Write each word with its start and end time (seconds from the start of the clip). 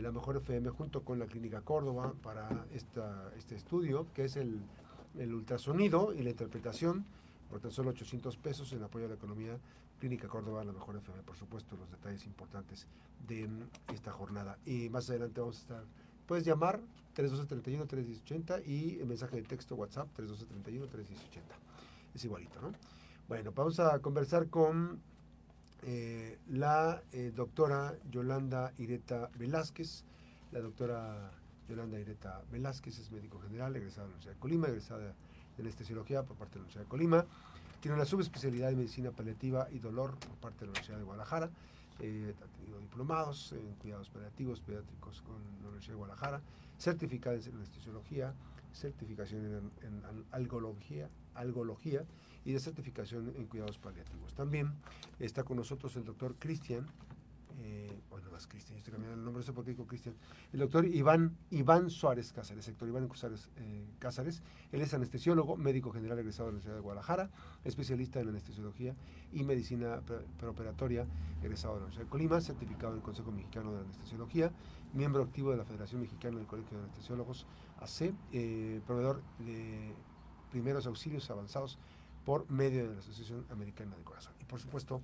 la 0.00 0.12
Mejor 0.12 0.36
FM 0.36 0.70
junto 0.70 1.02
con 1.02 1.18
la 1.18 1.26
Clínica 1.26 1.60
Córdoba 1.62 2.14
para 2.22 2.66
esta, 2.72 3.30
este 3.36 3.54
estudio, 3.54 4.06
que 4.14 4.24
es 4.24 4.36
el, 4.36 4.60
el 5.18 5.34
ultrasonido 5.34 6.12
y 6.12 6.22
la 6.22 6.30
interpretación, 6.30 7.04
por 7.48 7.60
tan 7.60 7.70
solo 7.70 7.90
800 7.90 8.36
pesos 8.36 8.72
en 8.72 8.82
apoyo 8.82 9.06
a 9.06 9.08
la 9.08 9.14
economía 9.14 9.58
Clínica 9.98 10.28
Córdoba, 10.28 10.64
la 10.64 10.72
Mejor 10.72 10.96
FM, 10.96 11.22
por 11.22 11.36
supuesto, 11.36 11.76
los 11.76 11.90
detalles 11.90 12.26
importantes 12.26 12.86
de 13.26 13.48
esta 13.92 14.12
jornada. 14.12 14.58
Y 14.64 14.88
más 14.88 15.08
adelante 15.08 15.40
vamos 15.40 15.56
a 15.56 15.60
estar, 15.60 15.84
puedes 16.26 16.44
llamar 16.44 16.80
3231-3680 17.16 18.66
y 18.66 19.00
el 19.00 19.06
mensaje 19.06 19.36
de 19.36 19.42
texto 19.42 19.74
WhatsApp 19.74 20.08
3231-3680. 20.18 21.42
Es 22.14 22.24
igualito, 22.24 22.60
¿no? 22.60 22.72
Bueno, 23.28 23.52
vamos 23.54 23.80
a 23.80 23.98
conversar 24.00 24.48
con 24.48 25.00
eh, 25.88 26.40
la 26.48 27.00
eh, 27.12 27.32
doctora 27.32 27.94
Yolanda 28.10 28.72
Ireta 28.76 29.30
Velázquez. 29.38 30.02
La 30.50 30.60
doctora 30.60 31.30
Yolanda 31.68 32.00
Ireta 32.00 32.42
Velázquez 32.50 32.98
es 32.98 33.12
médico 33.12 33.38
general, 33.38 33.76
egresada 33.76 34.08
de 34.08 34.08
la 34.08 34.14
Universidad 34.14 34.34
de 34.34 34.40
Colima, 34.40 34.66
egresada 34.66 35.14
de 35.56 35.62
anestesiología 35.62 36.24
por 36.24 36.36
parte 36.36 36.54
de 36.54 36.58
la 36.58 36.62
Universidad 36.62 36.84
de 36.84 36.88
Colima. 36.88 37.24
Tiene 37.80 37.94
una 37.94 38.04
subespecialidad 38.04 38.70
en 38.70 38.78
medicina 38.78 39.12
paliativa 39.12 39.68
y 39.70 39.78
dolor 39.78 40.16
por 40.18 40.34
parte 40.38 40.60
de 40.60 40.66
la 40.66 40.70
Universidad 40.70 40.98
de 40.98 41.04
Guadalajara. 41.04 41.50
Eh, 42.00 42.34
ha 42.42 42.58
tenido 42.58 42.80
diplomados 42.80 43.52
en 43.52 43.72
cuidados 43.76 44.10
paliativos 44.10 44.60
pediátricos 44.62 45.22
con 45.22 45.36
la 45.62 45.68
Universidad 45.68 45.92
de 45.92 45.98
Guadalajara, 45.98 46.42
certificada 46.78 47.36
en 47.36 47.54
anestesiología, 47.54 48.34
certificación 48.72 49.44
en, 49.44 49.86
en 49.86 50.24
algología, 50.32 51.08
algología 51.36 52.04
y 52.44 52.52
de 52.52 52.60
certificación 52.60 53.32
en 53.36 53.46
cuidados 53.46 53.78
paliativos. 53.78 54.34
También 54.34 54.72
está 55.18 55.42
con 55.44 55.56
nosotros 55.56 55.96
el 55.96 56.04
doctor 56.04 56.36
Cristian, 56.38 56.86
eh, 57.58 57.90
bueno, 58.10 58.30
más 58.30 58.46
Cristian, 58.46 58.76
estoy 58.76 58.92
cambiando 58.92 59.18
el 59.18 59.24
nombre, 59.24 59.40
no 59.40 59.46
sé 59.46 59.52
por 59.52 59.64
qué 59.64 59.70
digo 59.70 59.86
Cristian, 59.86 60.14
el 60.52 60.60
doctor 60.60 60.84
Iván, 60.84 61.36
Iván 61.50 61.88
Suárez 61.88 62.32
Cáceres, 62.32 62.66
sector 62.66 62.86
Iván 62.86 63.08
Suárez 63.14 63.48
eh, 63.56 63.86
Cáceres. 63.98 64.42
Él 64.72 64.82
es 64.82 64.92
anestesiólogo, 64.92 65.56
médico 65.56 65.90
general 65.90 66.18
egresado 66.18 66.48
de 66.48 66.52
la 66.52 66.56
Universidad 66.56 66.74
de 66.76 66.82
Guadalajara, 66.82 67.30
especialista 67.64 68.20
en 68.20 68.28
anestesiología 68.28 68.94
y 69.32 69.42
medicina 69.42 70.02
preoperatoria, 70.38 71.06
egresado 71.42 71.74
de 71.74 71.80
la 71.80 71.86
Universidad 71.86 72.04
de 72.04 72.10
Colima, 72.10 72.40
certificado 72.40 72.92
en 72.92 72.98
el 72.98 73.02
Consejo 73.02 73.32
Mexicano 73.32 73.72
de 73.72 73.80
Anestesiología, 73.80 74.52
miembro 74.92 75.22
activo 75.22 75.50
de 75.50 75.56
la 75.56 75.64
Federación 75.64 76.02
Mexicana 76.02 76.36
del 76.36 76.46
Colegio 76.46 76.76
de 76.76 76.84
Anestesiólogos, 76.84 77.46
AC, 77.80 78.12
eh, 78.32 78.80
proveedor 78.86 79.22
de 79.38 79.94
primeros 80.50 80.86
auxilios 80.86 81.30
avanzados 81.30 81.78
por 82.24 82.50
medio 82.50 82.88
de 82.88 82.94
la 82.94 83.00
Asociación 83.00 83.46
Americana 83.50 83.96
de 83.96 84.02
Corazón. 84.02 84.32
Y 84.40 84.44
por 84.44 84.60
supuesto, 84.60 85.00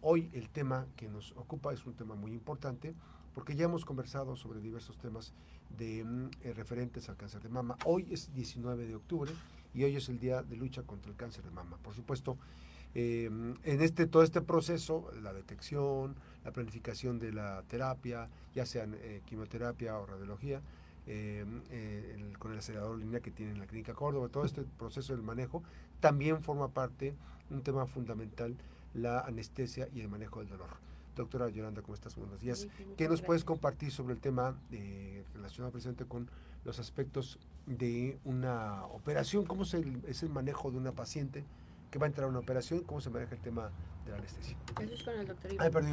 hoy 0.00 0.30
el 0.32 0.48
tema 0.48 0.86
que 0.96 1.08
nos 1.08 1.32
ocupa 1.32 1.72
es 1.72 1.84
un 1.86 1.94
tema 1.94 2.14
muy 2.14 2.32
importante 2.32 2.94
porque 3.34 3.56
ya 3.56 3.64
hemos 3.64 3.84
conversado 3.84 4.36
sobre 4.36 4.60
diversos 4.60 4.96
temas 4.98 5.32
de 5.76 6.04
mm, 6.04 6.30
eh, 6.42 6.52
referentes 6.54 7.08
al 7.08 7.16
cáncer 7.16 7.42
de 7.42 7.48
mama. 7.48 7.76
Hoy 7.84 8.06
es 8.10 8.32
19 8.32 8.86
de 8.86 8.94
octubre 8.94 9.32
y 9.74 9.84
hoy 9.84 9.96
es 9.96 10.08
el 10.08 10.18
día 10.18 10.42
de 10.42 10.56
lucha 10.56 10.82
contra 10.82 11.10
el 11.10 11.16
cáncer 11.16 11.44
de 11.44 11.50
mama. 11.50 11.76
Por 11.82 11.94
supuesto, 11.94 12.38
eh, 12.94 13.24
en 13.26 13.82
este 13.82 14.06
todo 14.06 14.22
este 14.22 14.40
proceso, 14.40 15.10
la 15.20 15.32
detección, 15.32 16.14
la 16.44 16.52
planificación 16.52 17.18
de 17.18 17.32
la 17.32 17.62
terapia, 17.66 18.28
ya 18.54 18.64
sean 18.66 18.94
eh, 19.00 19.20
quimioterapia 19.26 19.98
o 19.98 20.06
radiología, 20.06 20.62
con 22.38 22.52
el 22.52 22.58
acelerador 22.58 22.98
línea 22.98 23.20
que 23.20 23.30
tiene 23.30 23.52
en 23.52 23.58
la 23.58 23.66
Clínica 23.66 23.94
Córdoba, 23.94 24.28
todo 24.28 24.44
este 24.44 24.62
proceso 24.62 25.14
del 25.14 25.22
manejo 25.22 25.62
también 26.00 26.42
forma 26.42 26.68
parte, 26.68 27.14
un 27.50 27.62
tema 27.62 27.86
fundamental, 27.86 28.56
la 28.94 29.20
anestesia 29.20 29.88
y 29.94 30.00
el 30.00 30.08
manejo 30.08 30.40
del 30.40 30.48
dolor. 30.48 30.68
Doctora 31.16 31.48
Yolanda, 31.48 31.82
¿cómo 31.82 31.94
estás? 31.94 32.16
Buenos 32.16 32.40
días. 32.40 32.66
¿Qué 32.96 33.08
nos 33.08 33.22
puedes 33.22 33.44
compartir 33.44 33.90
sobre 33.90 34.14
el 34.14 34.20
tema 34.20 34.56
eh, 34.72 35.24
relacionado 35.34 35.70
precisamente 35.72 36.04
con 36.04 36.28
los 36.64 36.78
aspectos 36.78 37.38
de 37.66 38.18
una 38.24 38.84
operación? 38.86 39.44
¿Cómo 39.44 39.62
es 39.62 39.74
el, 39.74 40.02
es 40.06 40.22
el 40.22 40.30
manejo 40.30 40.70
de 40.70 40.78
una 40.78 40.92
paciente 40.92 41.44
que 41.90 41.98
va 41.98 42.06
a 42.06 42.08
entrar 42.08 42.26
a 42.26 42.30
una 42.30 42.40
operación? 42.40 42.82
¿Cómo 42.82 43.00
se 43.00 43.10
maneja 43.10 43.34
el 43.34 43.40
tema 43.40 43.70
de 44.04 44.10
la 44.10 44.18
anestesia? 44.18 44.56
Eso 44.80 44.94
es 44.94 45.02
con 45.04 45.14
el 45.14 45.26
doctor 45.26 45.52
Iván. 45.52 45.66
Ay, 45.66 45.72
perdón, 45.72 45.92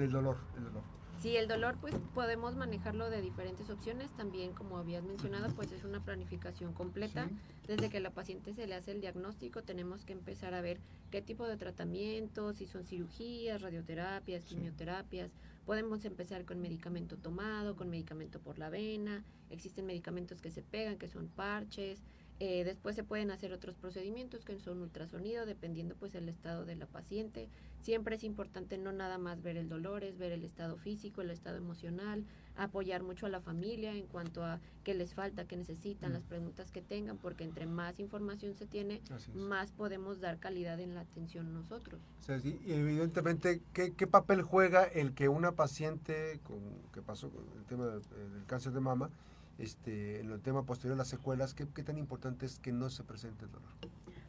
el 0.00 0.10
dolor. 0.10 0.36
El 0.56 0.64
dolor. 0.64 0.82
Sí, 1.22 1.34
el 1.36 1.48
dolor 1.48 1.78
pues 1.80 1.94
podemos 2.14 2.56
manejarlo 2.56 3.08
de 3.08 3.22
diferentes 3.22 3.70
opciones. 3.70 4.10
También, 4.12 4.52
como 4.52 4.76
habías 4.76 5.02
mencionado, 5.02 5.52
pues 5.54 5.72
es 5.72 5.82
una 5.82 6.04
planificación 6.04 6.72
completa. 6.72 7.28
Desde 7.66 7.88
que 7.88 8.00
la 8.00 8.10
paciente 8.10 8.52
se 8.52 8.66
le 8.66 8.74
hace 8.74 8.92
el 8.92 9.00
diagnóstico, 9.00 9.62
tenemos 9.62 10.04
que 10.04 10.12
empezar 10.12 10.54
a 10.54 10.60
ver 10.60 10.78
qué 11.10 11.22
tipo 11.22 11.46
de 11.46 11.56
tratamiento, 11.56 12.52
si 12.52 12.66
son 12.66 12.84
cirugías, 12.84 13.62
radioterapias, 13.62 14.44
quimioterapias. 14.44 15.30
Podemos 15.64 16.04
empezar 16.04 16.44
con 16.44 16.60
medicamento 16.60 17.16
tomado, 17.16 17.76
con 17.76 17.88
medicamento 17.88 18.38
por 18.38 18.58
la 18.58 18.68
vena. 18.68 19.24
Existen 19.50 19.86
medicamentos 19.86 20.40
que 20.40 20.50
se 20.50 20.62
pegan, 20.62 20.98
que 20.98 21.08
son 21.08 21.28
parches. 21.28 21.98
Eh, 22.38 22.64
después 22.64 22.94
se 22.94 23.02
pueden 23.02 23.30
hacer 23.30 23.52
otros 23.54 23.76
procedimientos 23.76 24.44
que 24.44 24.58
son 24.58 24.82
ultrasonido, 24.82 25.46
dependiendo 25.46 25.94
pues 25.94 26.14
el 26.14 26.28
estado 26.28 26.66
de 26.66 26.76
la 26.76 26.86
paciente. 26.86 27.48
Siempre 27.80 28.16
es 28.16 28.24
importante 28.24 28.76
no 28.76 28.92
nada 28.92 29.16
más 29.16 29.42
ver 29.42 29.56
el 29.56 29.68
dolor, 29.68 30.04
es 30.04 30.18
ver 30.18 30.32
el 30.32 30.44
estado 30.44 30.76
físico, 30.76 31.22
el 31.22 31.30
estado 31.30 31.56
emocional, 31.56 32.24
apoyar 32.56 33.02
mucho 33.02 33.24
a 33.24 33.28
la 33.30 33.40
familia 33.40 33.94
en 33.94 34.06
cuanto 34.06 34.44
a 34.44 34.60
qué 34.84 34.92
les 34.92 35.14
falta, 35.14 35.46
qué 35.46 35.56
necesitan, 35.56 36.12
las 36.12 36.24
preguntas 36.24 36.70
que 36.72 36.82
tengan, 36.82 37.16
porque 37.16 37.44
entre 37.44 37.66
más 37.66 38.00
información 38.00 38.54
se 38.54 38.66
tiene, 38.66 39.00
más 39.34 39.72
podemos 39.72 40.20
dar 40.20 40.38
calidad 40.38 40.78
en 40.80 40.94
la 40.94 41.02
atención 41.02 41.54
nosotros. 41.54 42.00
y 42.44 42.72
evidentemente, 42.72 43.62
¿qué, 43.72 43.94
¿qué, 43.94 44.06
papel 44.06 44.42
juega 44.42 44.84
el 44.84 45.14
que 45.14 45.28
una 45.28 45.52
paciente 45.52 46.40
con, 46.44 46.58
que 46.92 47.00
pasó 47.00 47.30
con 47.30 47.44
el 47.56 47.64
tema 47.64 47.86
del 47.86 48.02
cáncer 48.46 48.72
de 48.72 48.80
mama, 48.80 49.10
este, 49.58 50.20
en 50.20 50.30
el 50.30 50.40
tema 50.40 50.64
posterior, 50.64 50.96
las 50.96 51.08
secuelas, 51.08 51.54
¿qué, 51.54 51.66
¿qué, 51.68 51.82
tan 51.82 51.98
importante 51.98 52.46
es 52.46 52.58
que 52.58 52.72
no 52.72 52.90
se 52.90 53.04
presente 53.04 53.44
el 53.46 53.52
dolor? 53.52 53.68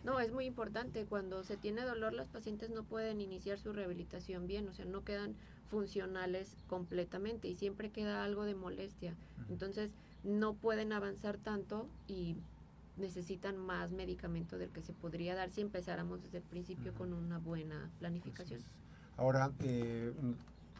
No, 0.03 0.19
es 0.19 0.31
muy 0.31 0.45
importante. 0.45 1.05
Cuando 1.05 1.43
se 1.43 1.57
tiene 1.57 1.81
dolor, 1.81 2.13
las 2.13 2.29
pacientes 2.29 2.69
no 2.69 2.83
pueden 2.83 3.19
iniciar 3.19 3.59
su 3.59 3.73
rehabilitación 3.73 4.47
bien, 4.47 4.67
o 4.69 4.73
sea, 4.73 4.85
no 4.85 5.03
quedan 5.03 5.35
funcionales 5.69 6.55
completamente 6.67 7.49
y 7.49 7.55
siempre 7.55 7.89
queda 7.89 8.23
algo 8.23 8.43
de 8.43 8.55
molestia. 8.55 9.15
Entonces, 9.49 9.91
no 10.23 10.53
pueden 10.53 10.93
avanzar 10.93 11.37
tanto 11.37 11.87
y 12.07 12.37
necesitan 12.95 13.57
más 13.57 13.91
medicamento 13.91 14.57
del 14.57 14.69
que 14.69 14.81
se 14.81 14.93
podría 14.93 15.35
dar 15.35 15.49
si 15.49 15.61
empezáramos 15.61 16.23
desde 16.23 16.37
el 16.37 16.43
principio 16.43 16.93
con 16.93 17.13
una 17.13 17.37
buena 17.37 17.89
planificación. 17.99 18.61
Ahora, 19.17 19.51
eh, 19.59 20.13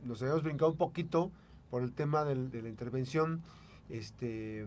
nos 0.06 0.22
habíamos 0.22 0.44
brincado 0.44 0.72
un 0.72 0.78
poquito 0.78 1.32
por 1.70 1.84
el 1.84 1.92
tema 1.92 2.24
de 2.24 2.62
la 2.62 2.70
intervención. 2.70 3.42
Este, 3.90 4.66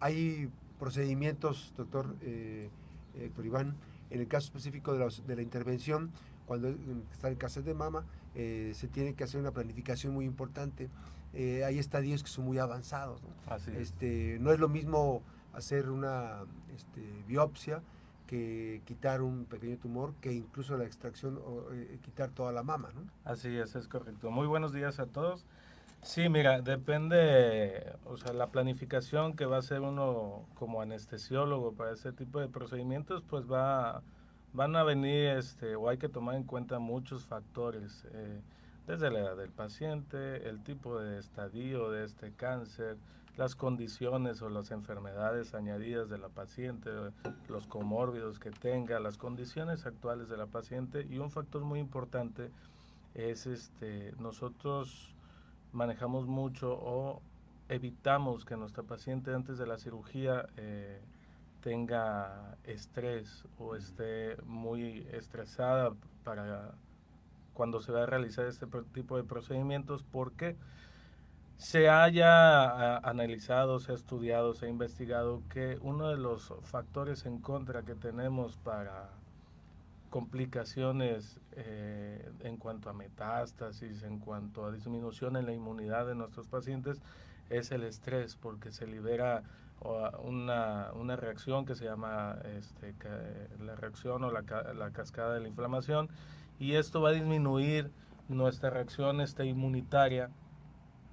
hay 0.00 0.50
procedimientos, 0.78 1.72
doctor 1.76 2.16
eh, 2.22 2.70
doctor 3.14 3.46
Iván, 3.46 3.76
en 4.10 4.20
el 4.20 4.28
caso 4.28 4.46
específico 4.46 4.94
de, 4.94 5.12
de 5.26 5.36
la 5.36 5.42
intervención, 5.42 6.10
cuando 6.46 6.68
está 7.12 7.28
el 7.28 7.36
cáncer 7.36 7.62
de 7.62 7.74
mama, 7.74 8.04
eh, 8.34 8.72
se 8.74 8.88
tiene 8.88 9.14
que 9.14 9.22
hacer 9.22 9.40
una 9.40 9.52
planificación 9.52 10.12
muy 10.12 10.24
importante. 10.24 10.88
Eh, 11.32 11.62
hay 11.64 11.78
estadios 11.78 12.24
que 12.24 12.28
son 12.28 12.44
muy 12.44 12.58
avanzados. 12.58 13.22
¿no? 13.22 13.56
Este, 13.78 14.38
no 14.40 14.52
es 14.52 14.58
lo 14.58 14.68
mismo 14.68 15.22
hacer 15.52 15.90
una 15.90 16.40
este, 16.74 17.02
biopsia 17.28 17.82
que 18.26 18.82
quitar 18.84 19.22
un 19.22 19.44
pequeño 19.44 19.76
tumor, 19.76 20.14
que 20.20 20.32
incluso 20.32 20.76
la 20.76 20.84
extracción 20.84 21.38
o 21.44 21.66
quitar 22.02 22.30
toda 22.30 22.50
la 22.52 22.62
mama. 22.62 22.90
¿no? 22.94 23.02
Así 23.24 23.48
es, 23.48 23.76
es 23.76 23.86
correcto. 23.86 24.30
Muy 24.30 24.46
buenos 24.46 24.72
días 24.72 24.98
a 24.98 25.06
todos. 25.06 25.46
Sí, 26.02 26.28
mira, 26.30 26.62
depende, 26.62 27.94
o 28.06 28.16
sea, 28.16 28.32
la 28.32 28.50
planificación 28.50 29.36
que 29.36 29.44
va 29.44 29.56
a 29.56 29.58
hacer 29.58 29.80
uno 29.82 30.46
como 30.54 30.80
anestesiólogo 30.80 31.74
para 31.74 31.92
ese 31.92 32.12
tipo 32.12 32.40
de 32.40 32.48
procedimientos, 32.48 33.22
pues 33.28 33.50
va, 33.50 34.02
van 34.54 34.76
a 34.76 34.82
venir, 34.82 35.28
este, 35.28 35.76
o 35.76 35.90
hay 35.90 35.98
que 35.98 36.08
tomar 36.08 36.36
en 36.36 36.44
cuenta 36.44 36.78
muchos 36.78 37.26
factores, 37.26 38.06
eh, 38.12 38.40
desde 38.86 39.10
la 39.10 39.20
edad 39.20 39.36
del 39.36 39.50
paciente, 39.50 40.48
el 40.48 40.62
tipo 40.64 40.98
de 40.98 41.18
estadio 41.18 41.90
de 41.90 42.04
este 42.04 42.32
cáncer, 42.32 42.96
las 43.36 43.54
condiciones 43.54 44.40
o 44.42 44.48
las 44.48 44.70
enfermedades 44.70 45.54
añadidas 45.54 46.08
de 46.08 46.18
la 46.18 46.28
paciente, 46.28 46.90
los 47.48 47.66
comórbidos 47.66 48.38
que 48.38 48.50
tenga, 48.50 49.00
las 49.00 49.18
condiciones 49.18 49.86
actuales 49.86 50.28
de 50.28 50.36
la 50.38 50.46
paciente 50.46 51.06
y 51.08 51.18
un 51.18 51.30
factor 51.30 51.62
muy 51.62 51.78
importante 51.78 52.50
es 53.14 53.46
este 53.46 54.12
nosotros 54.18 55.14
manejamos 55.72 56.26
mucho 56.26 56.72
o 56.72 57.22
evitamos 57.68 58.44
que 58.44 58.56
nuestra 58.56 58.82
paciente 58.82 59.32
antes 59.32 59.58
de 59.58 59.66
la 59.66 59.78
cirugía 59.78 60.46
eh, 60.56 61.00
tenga 61.60 62.56
estrés 62.64 63.46
o 63.58 63.76
esté 63.76 64.36
muy 64.42 65.06
estresada 65.12 65.92
para 66.24 66.72
cuando 67.52 67.80
se 67.80 67.92
va 67.92 68.04
a 68.04 68.06
realizar 68.06 68.46
este 68.46 68.66
tipo 68.92 69.16
de 69.16 69.24
procedimientos 69.24 70.02
porque 70.02 70.56
se 71.56 71.90
haya 71.90 72.96
analizado, 72.96 73.80
se 73.80 73.92
ha 73.92 73.94
estudiado, 73.94 74.54
se 74.54 74.64
ha 74.64 74.68
investigado 74.70 75.42
que 75.50 75.78
uno 75.82 76.08
de 76.08 76.16
los 76.16 76.54
factores 76.62 77.26
en 77.26 77.38
contra 77.38 77.82
que 77.82 77.94
tenemos 77.94 78.56
para 78.56 79.10
complicaciones 80.10 81.38
eh, 81.52 82.30
en 82.40 82.56
cuanto 82.56 82.90
a 82.90 82.92
metástasis, 82.92 84.02
en 84.02 84.18
cuanto 84.18 84.66
a 84.66 84.72
disminución 84.72 85.36
en 85.36 85.46
la 85.46 85.52
inmunidad 85.52 86.06
de 86.06 86.14
nuestros 86.14 86.48
pacientes, 86.48 87.00
es 87.48 87.72
el 87.72 87.84
estrés, 87.84 88.36
porque 88.36 88.70
se 88.72 88.86
libera 88.86 89.42
una, 90.22 90.92
una 90.92 91.16
reacción 91.16 91.64
que 91.64 91.74
se 91.74 91.86
llama 91.86 92.36
este, 92.58 92.94
la 93.64 93.74
reacción 93.76 94.22
o 94.24 94.30
la, 94.30 94.42
la 94.74 94.90
cascada 94.90 95.32
de 95.32 95.40
la 95.40 95.48
inflamación, 95.48 96.10
y 96.58 96.74
esto 96.74 97.00
va 97.00 97.10
a 97.10 97.12
disminuir 97.12 97.90
nuestra 98.28 98.68
reacción 98.70 99.20
este, 99.20 99.46
inmunitaria 99.46 100.30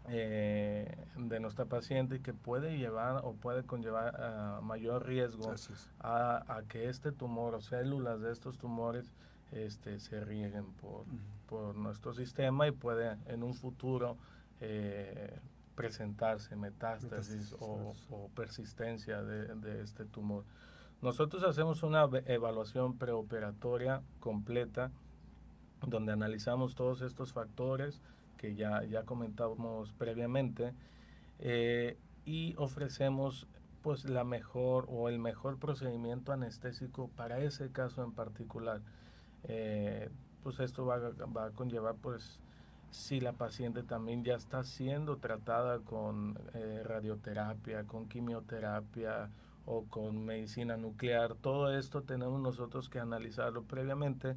eh, 0.10 1.06
de 1.18 1.40
nuestra 1.42 1.66
paciente 1.66 2.22
que 2.22 2.34
puede 2.34 2.78
llevar 2.78 3.22
o 3.26 3.34
puede 3.34 3.64
conllevar 3.64 4.22
a 4.22 4.62
mayor 4.62 5.06
riesgo 5.06 5.54
a, 6.00 6.62
que 6.70 6.90
este 6.90 7.12
tumor 7.12 7.56
o 7.56 7.62
células 7.62 8.22
de 8.22 8.32
estos 8.32 8.58
tumores 8.58 9.12
este, 9.52 10.00
se 10.00 10.22
rieguen 10.22 10.66
por, 10.74 11.04
por 11.48 11.76
nuestro 11.76 12.14
sistema 12.14 12.68
y 12.68 12.72
puede 12.72 13.18
en 13.26 13.44
un 13.44 13.54
futuro 13.54 14.18
eh, 14.62 15.40
presentarse 15.76 16.56
metástasis, 16.56 17.54
o, 17.60 17.94
persistencia 18.34 19.22
de, 19.22 19.56
de, 19.56 19.82
este 19.82 20.06
tumor. 20.06 20.46
Nosotros 21.02 21.44
hacemos 21.44 21.84
una 21.84 22.08
evaluación 22.26 22.98
preoperatoria 22.98 24.02
completa 24.20 24.90
donde 25.86 26.14
analizamos 26.14 26.76
todos 26.76 27.02
estos 27.02 27.34
factores 27.34 28.02
que 28.38 28.56
ya, 28.56 28.84
ya 28.86 29.04
comentábamos 29.04 29.92
previamente 29.94 30.74
eh, 31.40 31.98
y 32.26 32.56
ofrecemos 32.58 33.48
pues 33.82 34.06
la 34.06 34.24
mejor 34.24 34.86
o 34.90 35.10
el 35.10 35.20
mejor 35.20 35.60
procedimiento 35.60 36.32
anestésico 36.34 37.10
para 37.16 37.40
ese 37.40 37.72
caso 37.72 38.04
en 38.04 38.12
particular. 38.12 38.82
Eh, 39.44 40.10
pues 40.44 40.60
esto 40.60 40.86
va, 40.86 40.98
va, 40.98 41.46
a 41.46 41.52
conllevar 41.52 41.96
pues 41.96 42.40
si 42.92 43.20
la 43.20 43.34
paciente 43.34 43.84
también 43.84 44.24
ya 44.24 44.36
está 44.36 44.64
siendo 44.64 45.18
tratada 45.18 45.80
con 45.80 46.40
eh, 46.54 46.82
radioterapia, 46.84 47.84
con 47.84 48.08
quimioterapia 48.08 49.30
o 49.66 49.84
con 49.86 50.26
medicina 50.26 50.78
nuclear, 50.78 51.36
todo 51.36 51.78
esto 51.78 52.04
tenemos 52.04 52.42
nosotros 52.42 52.90
que 52.90 53.00
analizarlo 53.00 53.64
previamente 53.64 54.36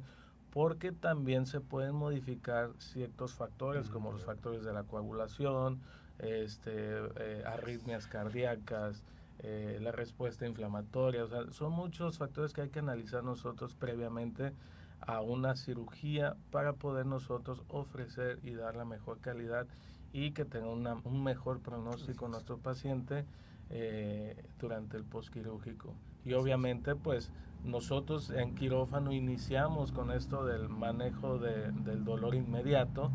porque 0.51 0.91
también 0.91 1.45
se 1.45 1.61
pueden 1.61 1.95
modificar 1.95 2.71
ciertos 2.77 3.33
factores 3.33 3.89
como 3.89 4.11
los 4.11 4.25
factores 4.25 4.63
de 4.63 4.73
la 4.73 4.83
coagulación, 4.83 5.79
este, 6.19 6.71
eh, 6.71 7.43
arritmias 7.45 8.05
cardíacas, 8.07 9.03
eh, 9.39 9.79
la 9.81 9.91
respuesta 9.91 10.45
inflamatoria, 10.45 11.23
o 11.23 11.27
sea, 11.27 11.51
son 11.51 11.71
muchos 11.71 12.17
factores 12.17 12.53
que 12.53 12.61
hay 12.61 12.69
que 12.69 12.79
analizar 12.79 13.23
nosotros 13.23 13.75
previamente 13.75 14.53
a 14.99 15.21
una 15.21 15.55
cirugía 15.55 16.35
para 16.51 16.73
poder 16.73 17.05
nosotros 17.05 17.63
ofrecer 17.69 18.39
y 18.43 18.53
dar 18.53 18.75
la 18.75 18.85
mejor 18.85 19.19
calidad 19.19 19.65
y 20.13 20.31
que 20.31 20.45
tenga 20.45 20.67
un 20.69 21.23
mejor 21.23 21.61
pronóstico 21.61 22.27
nuestro 22.27 22.57
paciente 22.57 23.25
eh, 23.69 24.35
durante 24.59 24.97
el 24.97 25.05
postquirúrgico. 25.05 25.95
Y 26.25 26.33
obviamente 26.33 26.95
pues 26.95 27.31
nosotros 27.63 28.31
en 28.31 28.55
quirófano 28.55 29.11
iniciamos 29.11 29.91
con 29.91 30.11
esto 30.11 30.45
del 30.45 30.69
manejo 30.69 31.37
de, 31.37 31.71
del 31.71 32.03
dolor 32.03 32.35
inmediato 32.35 33.11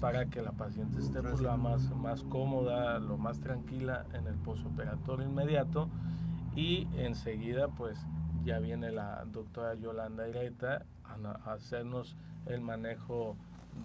para 0.00 0.26
que 0.26 0.42
la 0.42 0.52
paciente 0.52 0.98
esté 0.98 1.22
pues, 1.22 1.40
lo 1.40 1.56
más, 1.56 1.90
más 1.94 2.22
cómoda, 2.24 2.98
lo 2.98 3.16
más 3.16 3.40
tranquila 3.40 4.04
en 4.12 4.26
el 4.26 4.34
posoperatorio 4.34 5.26
inmediato. 5.26 5.88
Y 6.54 6.88
enseguida 6.96 7.68
pues 7.68 7.98
ya 8.44 8.58
viene 8.58 8.90
la 8.90 9.24
doctora 9.26 9.74
Yolanda 9.74 10.28
Ireta 10.28 10.84
a, 11.04 11.52
hacernos 11.52 12.16
el 12.46 12.60
manejo 12.60 13.36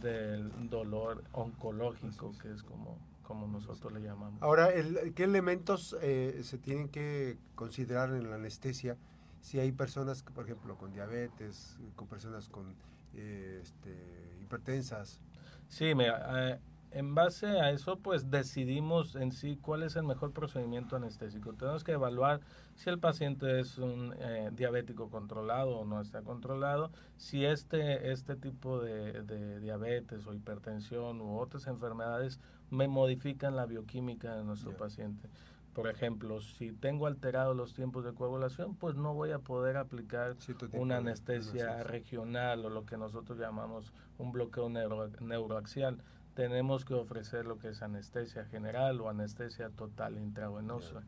del 0.02 0.70
dolor 0.70 1.24
oncológico, 1.34 2.32
que 2.42 2.52
es 2.52 2.64
como, 2.64 2.98
como 3.24 3.48
nosotros 3.48 3.94
le 3.94 4.02
llamamos. 4.02 4.42
Ahora, 4.42 4.70
¿qué 5.16 5.24
elementos 5.24 5.96
eh, 6.02 6.42
se 6.44 6.58
tienen 6.58 6.90
que 6.90 7.38
considerar 7.56 8.10
en 8.14 8.30
la 8.30 8.36
anestesia 8.36 8.98
si 9.42 9.60
hay 9.60 9.72
personas, 9.72 10.24
por 10.24 10.46
ejemplo, 10.46 10.78
con 10.78 10.94
diabetes, 10.94 11.78
con 11.96 12.08
personas 12.08 12.48
con 12.48 12.76
eh, 13.14 13.60
este, 13.62 14.38
hipertensas. 14.42 15.20
Sí, 15.68 15.96
mira, 15.96 16.52
eh, 16.52 16.60
en 16.92 17.16
base 17.16 17.48
a 17.48 17.72
eso, 17.72 17.98
pues 18.00 18.30
decidimos 18.30 19.16
en 19.16 19.32
sí 19.32 19.58
cuál 19.62 19.84
es 19.84 19.96
el 19.96 20.04
mejor 20.04 20.32
procedimiento 20.34 20.96
anestésico. 20.96 21.54
Tenemos 21.54 21.84
que 21.84 21.94
evaluar 21.94 22.42
si 22.76 22.90
el 22.90 23.00
paciente 23.00 23.60
es 23.60 23.78
un 23.78 24.14
eh, 24.20 24.50
diabético 24.54 25.10
controlado 25.10 25.80
o 25.80 25.86
no 25.86 26.02
está 26.02 26.22
controlado, 26.22 26.92
si 27.18 27.46
este, 27.46 28.12
este 28.12 28.36
tipo 28.36 28.80
de, 28.80 29.24
de 29.24 29.60
diabetes 29.60 30.28
o 30.28 30.34
hipertensión 30.34 31.22
u 31.22 31.38
otras 31.40 31.68
enfermedades 31.68 32.40
me 32.70 32.88
modifican 32.88 33.56
la 33.56 33.66
bioquímica 33.66 34.36
de 34.36 34.44
nuestro 34.44 34.76
paciente. 34.76 35.30
Por 35.74 35.88
ejemplo, 35.88 36.42
si 36.42 36.74
tengo 36.74 37.08
alterados 37.08 37.56
los 37.56 37.74
tiempos 37.74 38.04
de 38.04 38.14
coagulación, 38.14 38.76
pues 38.76 38.96
no 38.96 39.14
voy 39.14 39.32
a 39.32 39.40
poder 39.40 39.78
aplicar 39.78 40.36
una 40.74 40.98
anestesia 40.98 41.84
regional 41.84 42.66
o 42.66 42.70
lo 42.70 42.86
que 42.86 42.98
nosotros 42.98 43.40
llamamos 43.40 43.94
un 44.18 44.34
bloqueo 44.34 44.70
neuroaxial. 44.70 45.98
Tenemos 46.42 46.86
que 46.86 46.96
ofrecer 46.96 47.46
lo 47.46 47.60
que 47.60 47.70
es 47.70 47.84
anestesia 47.84 48.46
general 48.46 49.00
o 49.00 49.10
anestesia 49.10 49.70
total 49.70 50.18
intravenosa. 50.18 51.04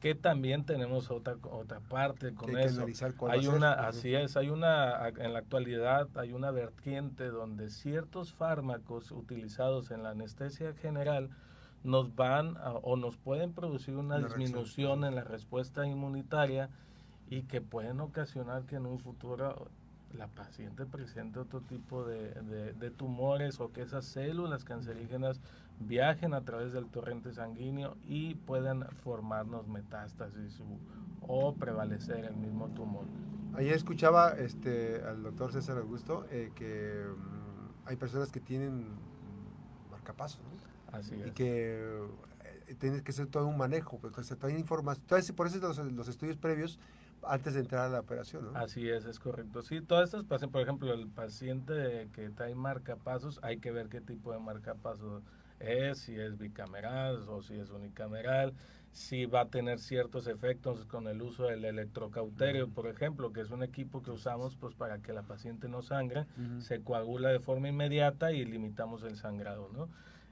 Que 0.00 0.14
también 0.14 0.64
tenemos 0.64 1.10
otra 1.10 1.36
otra 1.42 1.80
parte 1.80 2.32
con 2.32 2.56
eso. 2.56 2.86
hay 3.28 3.48
una, 3.48 3.74
así 3.74 4.14
es, 4.14 4.38
hay 4.38 4.48
una 4.48 5.08
en 5.08 5.34
la 5.34 5.40
actualidad 5.40 6.08
hay 6.14 6.32
una 6.32 6.50
vertiente 6.52 7.26
donde 7.26 7.68
ciertos 7.68 8.32
fármacos 8.32 9.10
utilizados 9.10 9.90
en 9.90 10.04
la 10.04 10.10
anestesia 10.10 10.72
general 10.72 11.28
nos 11.84 12.14
van 12.14 12.56
o 12.82 12.96
nos 12.96 13.18
pueden 13.18 13.52
producir 13.52 13.94
una, 13.96 14.18
disminución 14.18 15.04
en 15.04 15.16
la 15.16 15.24
respuesta 15.24 15.86
inmunitaria 15.86 16.70
y 17.28 17.42
que 17.42 17.60
pueden 17.60 18.00
ocasionar 18.00 18.64
que 18.64 18.76
en 18.76 18.86
un 18.86 19.00
futuro 19.00 19.68
la 20.16 20.26
paciente 20.26 20.86
presente 20.86 21.38
otro 21.38 21.60
tipo 21.60 22.04
de, 22.04 22.32
de, 22.72 22.90
tumores 22.90 23.60
o 23.60 23.72
que 23.72 23.82
esas 23.82 24.04
células 24.04 24.64
cancerígenas 24.64 25.40
viajen 25.80 26.34
a 26.34 26.40
través 26.42 26.72
del 26.72 26.86
torrente 26.86 27.32
sanguíneo 27.32 27.96
y 28.06 28.34
puedan 28.34 28.86
formarnos 29.04 29.68
metástasis 29.68 30.60
o 31.20 31.54
prevalecer 31.54 32.24
el 32.24 32.36
mismo 32.36 32.68
tumor. 32.68 33.04
Ayer 33.54 33.74
escuchaba 33.74 34.30
este, 34.32 35.02
al 35.02 35.22
doctor 35.22 35.52
César 35.52 35.78
Augusto 35.78 36.26
eh, 36.30 36.52
que 36.54 37.04
mm, 37.06 37.88
hay 37.88 37.96
personas 37.96 38.30
que 38.30 38.40
tienen 38.40 38.86
marcapasos, 39.90 40.40
¿no? 40.42 41.26
Y 41.26 41.32
que 41.32 42.06
eh, 42.44 42.74
tienes 42.78 43.02
que 43.02 43.10
hacer 43.10 43.26
todo 43.26 43.46
un 43.46 43.58
manejo, 43.58 43.98
pero 44.00 44.14
pues, 44.14 44.28
toda 44.28 44.52
información. 44.52 45.04
Entonces, 45.04 45.32
por 45.32 45.46
eso 45.46 45.58
los, 45.58 45.78
los 45.78 46.08
estudios 46.08 46.36
previos 46.36 46.78
antes 47.22 47.54
de 47.54 47.60
entrar 47.60 47.86
a 47.86 47.88
la 47.88 48.00
operación, 48.00 48.52
¿no? 48.52 48.58
Así 48.58 48.88
es, 48.88 49.04
es 49.04 49.18
correcto. 49.18 49.62
Sí, 49.62 49.80
todas 49.80 50.04
estas 50.04 50.24
pacientes, 50.24 50.52
por 50.52 50.62
ejemplo, 50.62 50.92
el 50.92 51.08
paciente 51.08 52.08
que 52.12 52.30
trae 52.30 52.54
marcapasos, 52.54 53.40
hay 53.42 53.58
que 53.58 53.70
ver 53.70 53.88
qué 53.88 54.00
tipo 54.00 54.32
de 54.32 54.38
marcapasos 54.38 55.22
es, 55.60 55.98
si 55.98 56.14
es 56.14 56.38
bicameral 56.38 57.28
o 57.28 57.42
si 57.42 57.54
es 57.54 57.70
unicameral, 57.70 58.54
si 58.92 59.26
va 59.26 59.42
a 59.42 59.48
tener 59.48 59.78
ciertos 59.78 60.26
efectos 60.26 60.84
con 60.86 61.06
el 61.06 61.22
uso 61.22 61.44
del 61.44 61.64
electrocauterio, 61.64 62.68
por 62.68 62.86
ejemplo, 62.86 63.32
que 63.32 63.40
es 63.40 63.50
un 63.50 63.62
equipo 63.62 64.02
que 64.02 64.10
usamos 64.10 64.56
pues 64.56 64.74
para 64.74 64.98
que 64.98 65.12
la 65.12 65.22
paciente 65.22 65.68
no 65.68 65.82
sangre, 65.82 66.26
se 66.58 66.80
coagula 66.82 67.28
de 67.28 67.40
forma 67.40 67.68
inmediata 67.68 68.32
y 68.32 68.44
limitamos 68.44 69.02
el 69.04 69.16
sangrado, 69.16 69.70
¿no? 69.72 69.88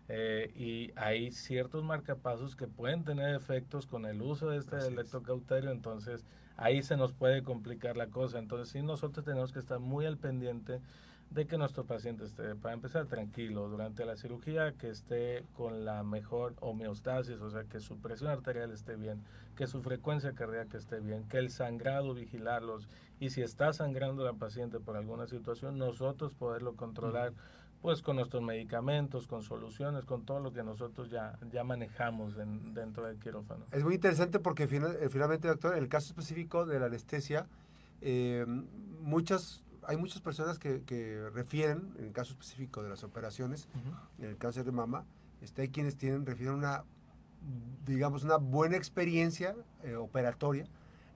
Eh, 0.08 0.52
y 0.54 0.92
hay 0.96 1.32
ciertos 1.32 1.82
marcapasos 1.82 2.54
que 2.54 2.68
pueden 2.68 3.04
tener 3.04 3.34
efectos 3.34 3.86
con 3.86 4.06
el 4.06 4.22
uso 4.22 4.50
de 4.50 4.58
este 4.58 4.76
electrocauterio, 4.78 5.70
entonces 5.70 6.24
ahí 6.56 6.82
se 6.82 6.96
nos 6.96 7.12
puede 7.12 7.42
complicar 7.42 7.96
la 7.96 8.08
cosa. 8.08 8.38
Entonces 8.38 8.68
sí 8.68 8.82
nosotros 8.82 9.24
tenemos 9.24 9.52
que 9.52 9.58
estar 9.58 9.78
muy 9.78 10.06
al 10.06 10.18
pendiente 10.18 10.80
de 11.30 11.46
que 11.46 11.58
nuestro 11.58 11.84
paciente 11.84 12.24
esté, 12.24 12.54
para 12.54 12.74
empezar, 12.74 13.06
tranquilo 13.06 13.68
durante 13.68 14.04
la 14.04 14.16
cirugía, 14.16 14.72
que 14.72 14.90
esté 14.90 15.44
con 15.54 15.84
la 15.84 16.02
mejor 16.04 16.54
homeostasis, 16.60 17.40
o 17.40 17.50
sea, 17.50 17.64
que 17.64 17.80
su 17.80 17.98
presión 17.98 18.30
arterial 18.30 18.70
esté 18.70 18.96
bien, 18.96 19.22
que 19.56 19.66
su 19.66 19.82
frecuencia 19.82 20.32
cardíaca 20.32 20.78
esté 20.78 21.00
bien, 21.00 21.28
que 21.28 21.38
el 21.38 21.50
sangrado 21.50 22.14
vigilarlos 22.14 22.88
y 23.18 23.30
si 23.30 23.42
está 23.42 23.72
sangrando 23.72 24.24
la 24.24 24.34
paciente 24.34 24.78
por 24.78 24.96
alguna 24.96 25.26
situación, 25.26 25.78
nosotros 25.78 26.34
poderlo 26.34 26.76
controlar 26.76 27.32
pues 27.82 28.02
con 28.02 28.16
nuestros 28.16 28.42
medicamentos, 28.42 29.26
con 29.26 29.42
soluciones, 29.42 30.04
con 30.04 30.24
todo 30.24 30.40
lo 30.40 30.52
que 30.52 30.62
nosotros 30.62 31.10
ya, 31.10 31.38
ya 31.52 31.64
manejamos 31.64 32.34
dentro 32.36 33.06
del 33.06 33.18
quirófano. 33.18 33.64
Es 33.70 33.84
muy 33.84 33.94
interesante 33.94 34.38
porque 34.38 34.64
eh, 34.64 35.08
finalmente, 35.10 35.48
doctor, 35.48 35.76
en 35.76 35.82
el 35.82 35.88
caso 35.88 36.08
específico 36.08 36.66
de 36.66 36.80
la 36.80 36.86
anestesia, 36.86 37.46
eh, 38.00 38.44
muchas, 39.00 39.64
hay 39.84 39.96
muchas 39.96 40.20
personas 40.20 40.58
que, 40.58 40.82
que, 40.82 41.28
refieren, 41.32 41.92
en 41.98 42.06
el 42.06 42.12
caso 42.12 42.32
específico 42.32 42.82
de 42.82 42.88
las 42.88 43.04
operaciones, 43.04 43.68
en 44.18 44.24
el 44.24 44.36
cáncer 44.36 44.64
de 44.64 44.72
mama, 44.72 45.04
este, 45.40 45.62
hay 45.62 45.68
quienes 45.68 45.96
tienen, 45.96 46.26
refieren 46.26 46.56
una, 46.56 46.84
digamos, 47.84 48.24
una 48.24 48.36
buena 48.36 48.76
experiencia 48.76 49.54
eh, 49.84 49.94
operatoria, 49.94 50.66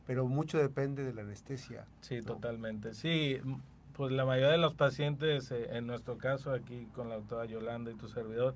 pero 0.07 0.27
mucho 0.27 0.59
depende 0.59 1.05
de 1.05 1.15
la 1.15 1.23
anestesia. 1.23 1.87
Sí, 2.01 2.23
totalmente. 2.23 2.95
Sí, 2.95 3.41
pues 3.93 4.13
la 4.13 4.25
mayoría 4.25 4.53
de 4.53 4.59
los 4.59 4.75
pacientes, 4.75 5.51
eh, 5.51 5.69
en 5.73 5.87
nuestro 5.87 6.19
caso 6.19 6.53
aquí 6.53 6.87
con 6.95 7.09
la 7.09 7.17
doctora 7.17 7.45
Yolanda 7.45 7.91
y 7.91 7.95
tu 7.95 8.09
servidor, 8.09 8.55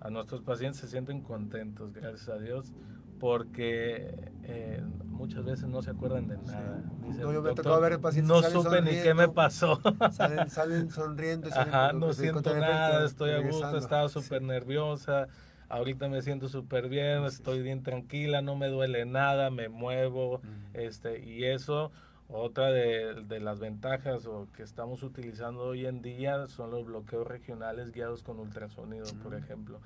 a 0.00 0.10
nuestros 0.10 0.40
pacientes 0.42 0.80
se 0.80 0.88
sienten 0.88 1.20
contentos, 1.20 1.92
gracias 1.92 2.28
a 2.28 2.38
Dios, 2.38 2.72
porque 3.18 4.14
eh, 4.44 4.82
muchas 5.04 5.44
veces 5.44 5.68
no 5.68 5.82
se 5.82 5.90
acuerdan 5.90 6.26
de 6.26 6.38
nada. 6.38 6.82
no, 7.02 7.32
yo 7.32 7.42
me 7.42 7.54
tocó 7.54 7.78
ver 7.80 8.00
pacientes 8.00 8.28
No 8.28 8.42
supe 8.42 8.80
ni 8.80 8.92
qué 9.02 9.12
me 9.12 9.28
pasó. 9.28 9.78
Salen, 10.12 10.48
salen 10.48 10.90
sonriendo. 10.90 11.48
Y 11.48 11.52
Ajá, 11.52 11.92
no 11.92 12.12
siento 12.14 12.54
nada, 12.56 13.04
estoy 13.04 13.32
a 13.32 13.40
gusto, 13.40 13.76
estaba 13.76 14.08
súper 14.08 14.42
nerviosa. 14.42 15.28
Ahorita 15.68 16.08
me 16.08 16.20
siento 16.22 16.48
súper 16.48 16.88
bien, 16.88 17.24
estoy 17.24 17.62
bien 17.62 17.84
tranquila, 17.84 18.42
no 18.42 18.56
me 18.56 18.66
duele 18.68 19.04
nada, 19.06 19.50
me 19.50 19.68
muevo, 19.68 20.40
este, 20.72 21.24
y 21.24 21.44
eso, 21.44 21.92
otra 22.32 22.70
de, 22.70 23.22
de, 23.24 23.40
las 23.40 23.58
ventajas 23.58 24.26
o 24.26 24.46
que 24.56 24.62
estamos 24.62 25.02
utilizando 25.02 25.62
hoy 25.62 25.86
en 25.86 26.02
día 26.02 26.46
son 26.46 26.70
los 26.70 26.86
bloqueos 26.86 27.26
regionales 27.26 27.92
guiados 27.92 28.22
con 28.22 28.38
ultrasonido, 28.38 29.06
por 29.22 29.34
ejemplo. 29.34 29.80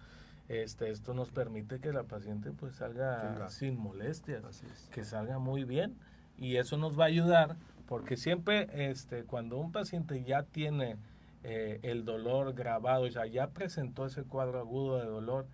Este, 0.49 0.91
esto 0.91 1.15
nos 1.15 1.31
permite 1.31 1.81
que 1.81 1.93
la 1.93 2.03
paciente 2.03 2.51
pues 2.53 2.77
salga 2.77 3.49
sin 3.49 3.79
molestias, 3.79 4.63
que 4.91 5.05
salga 5.05 5.39
muy 5.39 5.65
bien 5.65 5.97
y 6.37 6.57
eso 6.57 6.77
nos 6.77 6.99
va 6.99 7.05
a 7.05 7.09
ayudar 7.09 7.57
porque 7.87 8.17
siempre 8.17 8.69
este, 8.91 9.25
cuando 9.25 9.57
un 9.59 9.73
paciente 9.73 10.23
ya 10.23 10.43
tiene 10.43 10.97
eh, 11.45 11.81
el 11.83 12.05
dolor 12.05 12.55
grabado, 12.55 13.05
o 13.05 13.11
sea, 13.11 13.27
ya 13.27 13.49
presentó 13.49 14.07
ese 14.07 14.23
cuadro 14.23 14.59
agudo 14.59 14.99
de 14.99 15.07
dolor, 15.07 15.47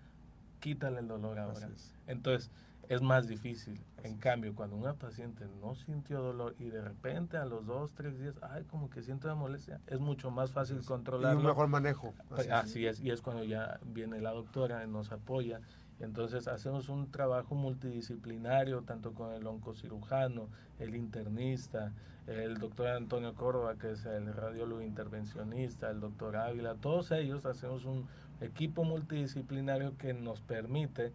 quítale 0.59 0.99
el 0.99 1.07
dolor 1.07 1.39
ahora. 1.39 1.69
Entonces, 2.07 2.49
es 2.89 3.01
más 3.01 3.27
difícil. 3.27 3.79
En 4.03 4.17
cambio, 4.17 4.55
cuando 4.55 4.75
una 4.75 4.93
paciente 4.93 5.45
no 5.61 5.75
sintió 5.75 6.21
dolor 6.21 6.55
y 6.59 6.69
de 6.69 6.81
repente 6.81 7.37
a 7.37 7.45
los 7.45 7.65
dos, 7.65 7.93
tres 7.93 8.19
días, 8.19 8.35
ay, 8.41 8.63
como 8.63 8.89
que 8.89 9.03
siente 9.03 9.27
la 9.27 9.35
molestia, 9.35 9.79
es 9.87 9.99
mucho 9.99 10.31
más 10.31 10.51
fácil 10.51 10.83
controlar. 10.83 11.33
Y 11.33 11.37
un 11.37 11.45
mejor 11.45 11.67
manejo. 11.67 12.13
Así, 12.51 12.85
es. 12.85 12.99
y 12.99 13.11
es 13.11 13.21
cuando 13.21 13.43
ya 13.43 13.79
viene 13.85 14.19
la 14.19 14.31
doctora 14.31 14.83
y 14.83 14.87
nos 14.87 15.11
apoya. 15.11 15.61
Entonces 15.99 16.47
hacemos 16.47 16.89
un 16.89 17.11
trabajo 17.11 17.53
multidisciplinario, 17.53 18.81
tanto 18.81 19.13
con 19.13 19.33
el 19.33 19.45
oncocirujano, 19.45 20.47
el 20.79 20.95
internista, 20.95 21.93
el 22.25 22.57
doctor 22.57 22.87
Antonio 22.87 23.35
Córdoba, 23.35 23.75
que 23.75 23.91
es 23.91 24.05
el 24.05 24.33
radiólogo 24.33 24.81
intervencionista, 24.81 25.91
el 25.91 25.99
doctor 25.99 26.37
Ávila, 26.37 26.75
todos 26.75 27.11
ellos 27.11 27.45
hacemos 27.45 27.85
un 27.85 28.07
equipo 28.41 28.83
multidisciplinario 28.83 29.95
que 29.97 30.13
nos 30.13 30.41
permite 30.41 31.13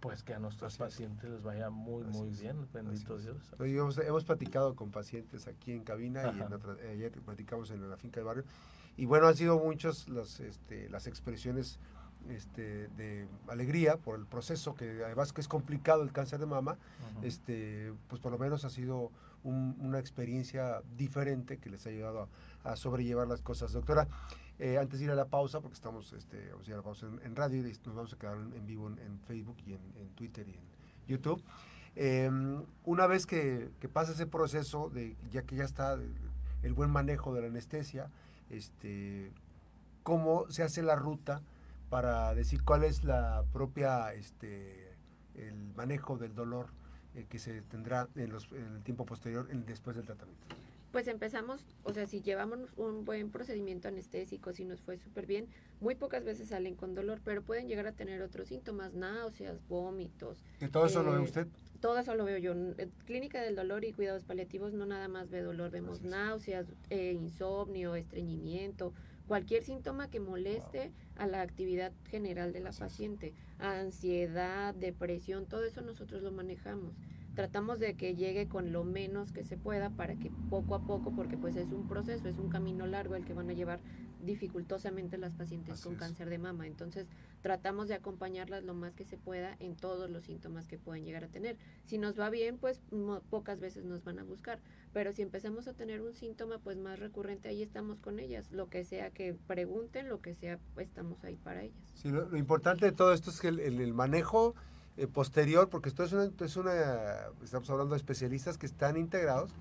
pues 0.00 0.22
que 0.22 0.34
a 0.34 0.38
nuestros 0.38 0.76
pacientes 0.76 1.30
les 1.30 1.42
vaya 1.42 1.70
muy, 1.70 2.04
muy 2.04 2.30
bien, 2.30 2.66
bendito 2.72 3.18
Dios. 3.18 3.36
Hemos, 3.58 3.98
hemos, 3.98 4.24
platicado 4.24 4.74
con 4.74 4.90
pacientes 4.90 5.46
aquí 5.46 5.72
en 5.72 5.84
cabina 5.84 6.32
y 6.34 6.40
en 6.40 6.90
ayer 6.90 7.12
platicamos 7.22 7.70
en 7.70 7.88
la 7.88 7.96
finca 7.96 8.20
del 8.20 8.26
barrio. 8.26 8.44
Y 8.96 9.06
bueno, 9.06 9.26
han 9.26 9.36
sido 9.36 9.58
muchas 9.58 10.08
las, 10.08 10.40
este, 10.40 10.88
las 10.88 11.06
expresiones 11.06 11.78
este, 12.28 12.88
de 12.88 13.28
alegría 13.48 13.96
por 13.98 14.18
el 14.18 14.26
proceso, 14.26 14.74
que 14.74 15.04
además 15.04 15.32
que 15.32 15.40
es 15.40 15.48
complicado 15.48 16.02
el 16.02 16.12
cáncer 16.12 16.40
de 16.40 16.46
mama, 16.46 16.76
este, 17.22 17.92
pues 18.08 18.20
por 18.20 18.32
lo 18.32 18.38
menos 18.38 18.64
ha 18.64 18.70
sido 18.70 19.10
una 19.44 20.00
experiencia 20.00 20.82
diferente 20.96 21.58
que 21.58 21.70
les 21.70 21.86
ha 21.86 21.90
ayudado 21.90 22.22
a, 22.22 22.28
a 22.66 22.76
sobrellevar 22.76 23.28
las 23.28 23.42
cosas. 23.42 23.72
Doctora, 23.72 24.08
eh, 24.58 24.78
antes 24.78 24.98
de 24.98 25.06
ir 25.06 25.10
a 25.10 25.14
la 25.14 25.26
pausa, 25.26 25.60
porque 25.60 25.74
estamos, 25.74 26.12
este, 26.12 26.50
vamos 26.50 26.66
a 26.66 26.70
ir 26.70 26.74
a 26.74 26.76
la 26.78 26.82
pausa 26.82 27.06
en, 27.22 27.36
radio 27.36 27.66
y 27.66 27.72
nos 27.84 27.94
vamos 27.94 28.12
a 28.12 28.18
quedar 28.18 28.36
en, 28.36 28.66
vivo 28.66 28.88
en, 28.88 29.20
Facebook 29.26 29.56
y 29.66 29.74
en, 29.74 30.08
Twitter 30.14 30.48
y 30.48 30.52
en 30.52 30.64
YouTube. 31.06 31.42
Em, 31.94 32.62
una 32.84 33.06
vez 33.06 33.26
que, 33.26 33.70
que, 33.80 33.88
pasa 33.88 34.12
ese 34.12 34.26
proceso, 34.26 34.90
de, 34.90 35.16
ya 35.30 35.42
que 35.42 35.56
ya 35.56 35.64
está 35.64 35.98
el 36.62 36.72
buen 36.72 36.90
manejo 36.90 37.34
de 37.34 37.42
la 37.42 37.46
anestesia, 37.48 38.10
este, 38.50 39.32
cómo 40.02 40.50
se 40.50 40.62
hace 40.62 40.82
la 40.82 40.96
ruta 40.96 41.42
para 41.90 42.34
decir 42.34 42.62
cuál 42.64 42.84
es 42.84 43.04
la 43.04 43.44
propia, 43.52 44.12
este, 44.14 44.94
el 45.34 45.74
manejo 45.74 46.16
del 46.16 46.34
dolor 46.34 46.68
eh, 47.14 47.26
que 47.28 47.38
se 47.38 47.62
tendrá 47.62 48.08
en, 48.14 48.32
los, 48.32 48.50
en 48.52 48.76
el 48.76 48.82
tiempo 48.82 49.04
posterior, 49.04 49.46
después 49.66 49.96
del 49.96 50.06
tratamiento 50.06 50.46
pues 50.96 51.08
empezamos, 51.08 51.60
o 51.82 51.92
sea, 51.92 52.06
si 52.06 52.22
llevamos 52.22 52.58
un 52.78 53.04
buen 53.04 53.30
procedimiento 53.30 53.86
anestésico, 53.86 54.54
si 54.54 54.64
nos 54.64 54.80
fue 54.80 54.96
súper 54.96 55.26
bien, 55.26 55.46
muy 55.78 55.94
pocas 55.94 56.24
veces 56.24 56.48
salen 56.48 56.74
con 56.74 56.94
dolor, 56.94 57.20
pero 57.22 57.42
pueden 57.42 57.68
llegar 57.68 57.86
a 57.86 57.92
tener 57.92 58.22
otros 58.22 58.48
síntomas, 58.48 58.94
náuseas, 58.94 59.60
vómitos. 59.68 60.42
¿Y 60.58 60.68
todo 60.68 60.86
eso 60.86 61.02
lo 61.02 61.12
ve 61.12 61.18
eh, 61.18 61.20
usted? 61.20 61.48
Todo 61.82 61.98
eso 61.98 62.14
lo 62.14 62.24
veo 62.24 62.38
yo. 62.38 62.52
En 62.52 62.90
Clínica 63.04 63.42
del 63.42 63.56
Dolor 63.56 63.84
y 63.84 63.92
Cuidados 63.92 64.24
Paliativos 64.24 64.72
no 64.72 64.86
nada 64.86 65.06
más 65.06 65.28
ve 65.28 65.42
dolor, 65.42 65.70
vemos 65.70 66.00
náuseas, 66.00 66.64
eh, 66.88 67.12
insomnio, 67.12 67.94
estreñimiento, 67.94 68.94
cualquier 69.28 69.64
síntoma 69.64 70.08
que 70.08 70.18
moleste 70.18 70.92
a 71.16 71.26
la 71.26 71.42
actividad 71.42 71.92
general 72.08 72.54
de 72.54 72.60
la 72.60 72.72
paciente, 72.72 73.34
ansiedad, 73.58 74.74
depresión, 74.74 75.44
todo 75.44 75.62
eso 75.66 75.82
nosotros 75.82 76.22
lo 76.22 76.32
manejamos 76.32 76.94
tratamos 77.36 77.78
de 77.78 77.94
que 77.94 78.16
llegue 78.16 78.48
con 78.48 78.72
lo 78.72 78.82
menos 78.82 79.30
que 79.30 79.44
se 79.44 79.58
pueda 79.58 79.90
para 79.90 80.16
que 80.16 80.32
poco 80.48 80.74
a 80.74 80.80
poco, 80.80 81.12
porque 81.14 81.36
pues 81.36 81.54
es 81.54 81.70
un 81.70 81.86
proceso, 81.86 82.28
es 82.28 82.38
un 82.38 82.48
camino 82.48 82.86
largo 82.86 83.14
el 83.14 83.26
que 83.26 83.34
van 83.34 83.50
a 83.50 83.52
llevar 83.52 83.78
dificultosamente 84.22 85.18
las 85.18 85.34
pacientes 85.34 85.82
con 85.82 85.96
cáncer 85.96 86.30
de 86.30 86.38
mama. 86.38 86.66
Entonces, 86.66 87.06
tratamos 87.42 87.88
de 87.88 87.94
acompañarlas 87.94 88.64
lo 88.64 88.72
más 88.72 88.94
que 88.94 89.04
se 89.04 89.18
pueda 89.18 89.54
en 89.60 89.76
todos 89.76 90.10
los 90.10 90.24
síntomas 90.24 90.66
que 90.66 90.78
pueden 90.78 91.04
llegar 91.04 91.24
a 91.24 91.28
tener. 91.28 91.58
Si 91.84 91.98
nos 91.98 92.18
va 92.18 92.30
bien, 92.30 92.56
pues 92.56 92.80
pocas 93.28 93.60
veces 93.60 93.84
nos 93.84 94.02
van 94.02 94.18
a 94.18 94.24
buscar, 94.24 94.58
pero 94.94 95.12
si 95.12 95.20
empezamos 95.20 95.68
a 95.68 95.74
tener 95.74 96.00
un 96.00 96.14
síntoma 96.14 96.58
pues 96.58 96.78
más 96.78 96.98
recurrente, 96.98 97.50
ahí 97.50 97.62
estamos 97.62 98.00
con 98.00 98.18
ellas. 98.18 98.50
Lo 98.50 98.70
que 98.70 98.82
sea 98.82 99.10
que 99.10 99.34
pregunten, 99.46 100.08
lo 100.08 100.22
que 100.22 100.34
sea, 100.34 100.58
pues, 100.74 100.88
estamos 100.88 101.22
ahí 101.22 101.36
para 101.36 101.64
ellas. 101.64 101.92
Sí, 101.94 102.08
lo, 102.08 102.34
importante 102.34 102.86
de 102.86 102.92
todo 102.92 103.12
esto 103.12 103.28
es 103.28 103.40
que 103.42 103.48
el 103.48 103.92
manejo 103.92 104.54
eh, 104.96 105.06
posterior, 105.06 105.68
porque 105.68 105.90
esto 105.90 106.04
es 106.04 106.12
una, 106.12 106.30
es 106.40 106.56
una, 106.56 107.28
estamos 107.42 107.68
hablando 107.68 107.94
de 107.94 107.98
especialistas 107.98 108.56
que 108.56 108.64
están 108.64 108.96
integrados, 108.96 109.52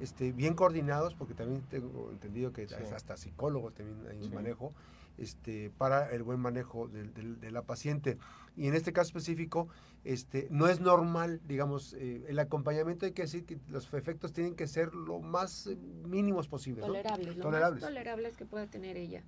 este, 0.00 0.30
bien 0.30 0.54
coordinados, 0.54 1.14
porque 1.14 1.34
también 1.34 1.62
tengo 1.62 2.10
entendido 2.12 2.52
que 2.52 2.68
hasta 2.94 3.16
psicólogos 3.16 3.74
también 3.74 3.98
hay 4.08 4.24
un 4.24 4.32
manejo, 4.32 4.72
este, 5.18 5.70
para 5.78 6.10
el 6.10 6.22
buen 6.22 6.38
manejo 6.38 6.88
de, 6.88 7.50
la 7.50 7.62
paciente. 7.62 8.18
Y 8.56 8.68
en 8.68 8.74
este 8.74 8.92
caso 8.92 9.08
específico, 9.08 9.68
este, 10.04 10.46
no 10.50 10.68
es 10.68 10.80
normal, 10.80 11.40
digamos, 11.44 11.94
eh, 11.94 12.24
el 12.28 12.38
acompañamiento 12.38 13.04
hay 13.04 13.12
que 13.12 13.22
decir 13.22 13.44
que 13.44 13.58
los 13.68 13.92
efectos 13.94 14.32
tienen 14.32 14.54
que 14.54 14.68
ser 14.68 14.94
lo 14.94 15.18
más 15.18 15.66
eh, 15.66 15.76
mínimos 16.04 16.46
posibles. 16.46 16.84
Tolerables, 16.84 17.36
lo 17.36 17.50
más 17.50 17.80
tolerables 17.80 18.36
que 18.36 18.44
pueda 18.44 18.68
tener 18.68 18.96
ella 18.96 19.24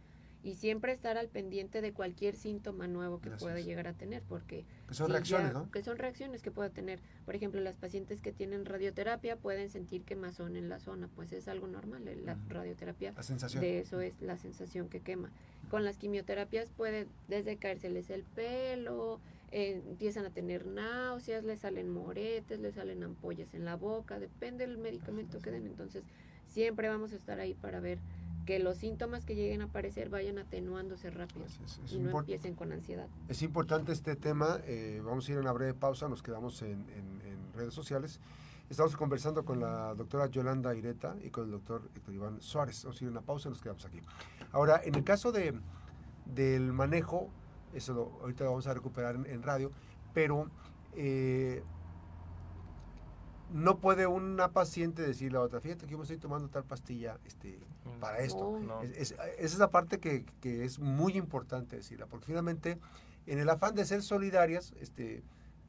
y 0.46 0.54
siempre 0.54 0.92
estar 0.92 1.18
al 1.18 1.26
pendiente 1.26 1.80
de 1.80 1.92
cualquier 1.92 2.36
síntoma 2.36 2.86
nuevo 2.86 3.20
que 3.20 3.30
pueda 3.30 3.58
llegar 3.58 3.88
a 3.88 3.94
tener, 3.94 4.22
porque... 4.22 4.64
Que 4.86 4.94
son 4.94 5.10
reacciones, 5.10 5.52
¿no? 5.52 5.68
Que 5.72 5.82
son 5.82 5.98
reacciones 5.98 6.40
que 6.40 6.52
pueda 6.52 6.70
tener. 6.70 7.00
Por 7.24 7.34
ejemplo, 7.34 7.60
las 7.60 7.74
pacientes 7.74 8.20
que 8.20 8.30
tienen 8.30 8.64
radioterapia 8.64 9.34
pueden 9.34 9.68
sentir 9.70 10.04
quemazón 10.04 10.56
en 10.56 10.68
la 10.68 10.78
zona, 10.78 11.08
pues 11.16 11.32
es 11.32 11.48
algo 11.48 11.66
normal, 11.66 12.04
la 12.24 12.38
radioterapia. 12.48 13.12
La 13.16 13.24
sensación. 13.24 13.60
De 13.60 13.80
eso 13.80 14.00
es 14.00 14.20
la 14.20 14.38
sensación 14.38 14.88
que 14.88 15.00
quema. 15.00 15.32
Con 15.68 15.84
las 15.84 15.96
quimioterapias 15.96 16.70
puede 16.70 17.08
desde 17.26 17.56
caérseles 17.56 18.08
el 18.10 18.22
pelo, 18.22 19.18
eh, 19.50 19.82
empiezan 19.88 20.26
a 20.26 20.30
tener 20.30 20.64
náuseas, 20.64 21.42
les 21.42 21.58
salen 21.58 21.90
moretes, 21.90 22.60
les 22.60 22.76
salen 22.76 23.02
ampollas 23.02 23.52
en 23.52 23.64
la 23.64 23.74
boca, 23.74 24.20
depende 24.20 24.64
del 24.64 24.78
medicamento 24.78 25.40
que 25.40 25.50
den. 25.50 25.66
Entonces, 25.66 26.04
siempre 26.46 26.88
vamos 26.88 27.12
a 27.12 27.16
estar 27.16 27.40
ahí 27.40 27.54
para 27.54 27.80
ver 27.80 27.98
que 28.46 28.60
los 28.60 28.78
síntomas 28.78 29.26
que 29.26 29.34
lleguen 29.34 29.60
a 29.60 29.64
aparecer 29.64 30.08
vayan 30.08 30.38
atenuándose 30.38 31.10
rápido 31.10 31.44
y 31.90 31.98
no 31.98 32.18
empiecen 32.20 32.54
con 32.54 32.72
ansiedad. 32.72 33.08
Es 33.28 33.42
importante 33.42 33.92
este 33.92 34.16
tema, 34.16 34.60
eh, 34.64 35.02
vamos 35.04 35.28
a 35.28 35.32
ir 35.32 35.38
a 35.38 35.40
una 35.40 35.52
breve 35.52 35.74
pausa, 35.74 36.08
nos 36.08 36.22
quedamos 36.22 36.62
en, 36.62 36.86
redes 37.54 37.74
sociales. 37.74 38.20
Estamos 38.68 38.94
conversando 38.96 39.44
con 39.44 39.60
la 39.60 39.94
doctora 39.94 40.26
Yolanda 40.26 40.74
Ireta 40.74 41.16
y 41.22 41.30
con 41.30 41.44
el 41.44 41.52
doctor 41.52 41.88
Héctor 41.94 42.14
Iván 42.14 42.42
Suárez. 42.42 42.84
Vamos 42.84 43.00
a 43.00 43.04
ir 43.04 43.08
a 43.08 43.10
una 43.12 43.22
pausa 43.22 43.48
y 43.48 43.52
nos 43.52 43.62
quedamos 43.62 43.84
aquí. 43.86 43.98
Ahora, 44.52 44.80
en 44.84 44.94
el 44.94 45.04
caso 45.04 45.32
de, 45.32 45.54
del 46.26 46.72
manejo, 46.72 47.30
eso 47.72 47.94
lo, 47.94 48.18
ahorita 48.20 48.44
lo 48.44 48.50
vamos 48.50 48.66
a 48.66 48.74
recuperar 48.74 49.14
en, 49.14 49.42
radio, 49.42 49.70
pero 50.12 50.50
eh, 50.94 51.62
no 53.52 53.78
puede 53.78 54.06
una 54.06 54.50
paciente 54.52 55.02
decirle 55.02 55.38
a 55.38 55.42
otra, 55.42 55.60
fíjate 55.60 55.86
que 55.86 55.92
yo 55.92 55.98
me 55.98 56.04
estoy 56.04 56.18
tomando 56.18 56.48
tal 56.48 56.64
pastilla 56.64 57.18
este, 57.24 57.58
mm. 57.84 58.00
para 58.00 58.18
esto. 58.18 58.58
Es, 58.82 59.12
esa 59.12 59.34
es 59.38 59.58
la 59.58 59.70
parte 59.70 59.98
que, 59.98 60.24
que, 60.40 60.64
es 60.64 60.78
muy 60.78 61.16
importante 61.16 61.76
decirla, 61.76 62.06
porque 62.06 62.26
finalmente 62.26 62.78
en 63.26 63.38
el 63.38 63.48
afán 63.48 63.74
de 63.74 63.84
ser 63.84 64.02
solidarias, 64.02 64.72
este, 64.80 65.22